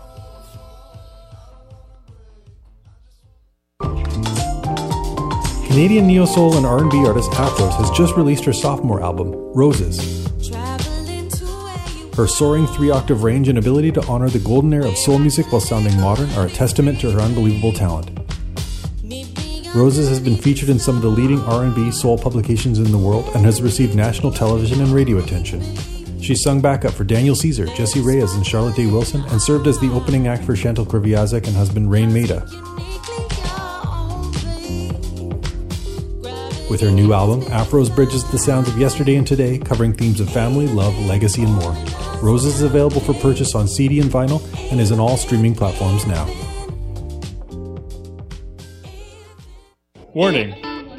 Canadian 5.70 6.08
neo 6.08 6.26
soul 6.26 6.58
and 6.58 6.66
R&B 6.66 7.06
artist 7.06 7.32
Aphrose 7.34 7.76
has 7.76 7.92
just 7.92 8.16
released 8.16 8.44
her 8.44 8.52
sophomore 8.52 9.04
album, 9.04 9.34
Roses. 9.54 10.28
Her 12.16 12.28
soaring 12.28 12.66
three-octave 12.66 13.22
range 13.22 13.48
and 13.50 13.58
ability 13.60 13.92
to 13.92 14.06
honor 14.08 14.30
the 14.30 14.40
golden 14.40 14.74
era 14.74 14.88
of 14.88 14.98
soul 14.98 15.20
music 15.20 15.52
while 15.52 15.62
sounding 15.62 15.96
modern 16.02 16.28
are 16.32 16.48
a 16.48 16.50
testament 16.50 17.00
to 17.02 17.12
her 17.12 17.20
unbelievable 17.20 17.72
talent. 17.72 18.10
Roses 19.76 20.10
has 20.10 20.20
been 20.20 20.36
featured 20.36 20.70
in 20.70 20.80
some 20.80 20.96
of 20.96 21.04
the 21.04 21.08
leading 21.08 21.40
R&B 21.42 21.92
soul 21.92 22.18
publications 22.18 22.80
in 22.80 22.92
the 22.92 22.98
world 22.98 23.30
and 23.36 23.46
has 23.46 23.62
received 23.62 23.94
national 23.94 24.34
television 24.34 24.82
and 24.82 24.92
radio 24.92 25.20
attention. 25.20 25.62
She 26.20 26.34
sung 26.34 26.62
backup 26.62 26.94
for 26.94 27.04
Daniel 27.04 27.36
Caesar, 27.36 27.68
Jessie 27.68 28.02
Reyez, 28.02 28.36
and 28.36 28.46
Charlotte 28.46 28.76
Day 28.76 28.88
Wilson, 28.88 29.24
and 29.30 29.40
served 29.40 29.68
as 29.68 29.80
the 29.80 29.92
opening 29.94 30.28
act 30.28 30.44
for 30.46 30.56
Chantal 30.56 30.86
Kreviazuk 30.86 31.46
and 31.46 31.56
husband 31.56 31.92
Raine 31.92 32.12
Maida. 32.12 32.46
With 36.70 36.82
her 36.82 36.92
new 36.92 37.14
album, 37.14 37.42
Aphrose 37.52 37.90
bridges 37.90 38.30
the 38.30 38.38
sounds 38.38 38.68
of 38.68 38.78
yesterday 38.78 39.16
and 39.16 39.26
today, 39.26 39.58
covering 39.58 39.92
themes 39.92 40.20
of 40.20 40.30
family, 40.30 40.68
love, 40.68 40.96
legacy, 41.00 41.42
and 41.42 41.54
more. 41.54 41.72
Roses 42.22 42.56
is 42.56 42.62
available 42.62 43.02
for 43.02 43.14
purchase 43.16 43.56
on 43.56 43.68
CD 43.68 44.00
and 44.00 44.12
vinyl 44.12 44.40
and 44.72 44.80
is 44.80 44.92
on 44.92 45.00
all 45.00 45.18
streaming 45.18 45.56
platforms 45.56 46.06
now. 46.06 46.26
Warning 50.14 50.52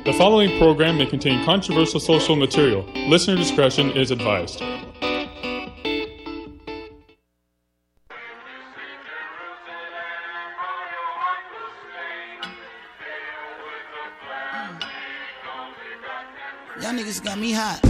The 0.04 0.14
following 0.18 0.58
program 0.58 0.98
may 0.98 1.06
contain 1.06 1.44
controversial 1.44 2.00
social 2.00 2.34
material. 2.34 2.82
Listener 3.06 3.36
discretion 3.36 3.90
is 3.92 4.10
advised. 4.10 4.60
Me 17.40 17.52
hot. 17.52 17.89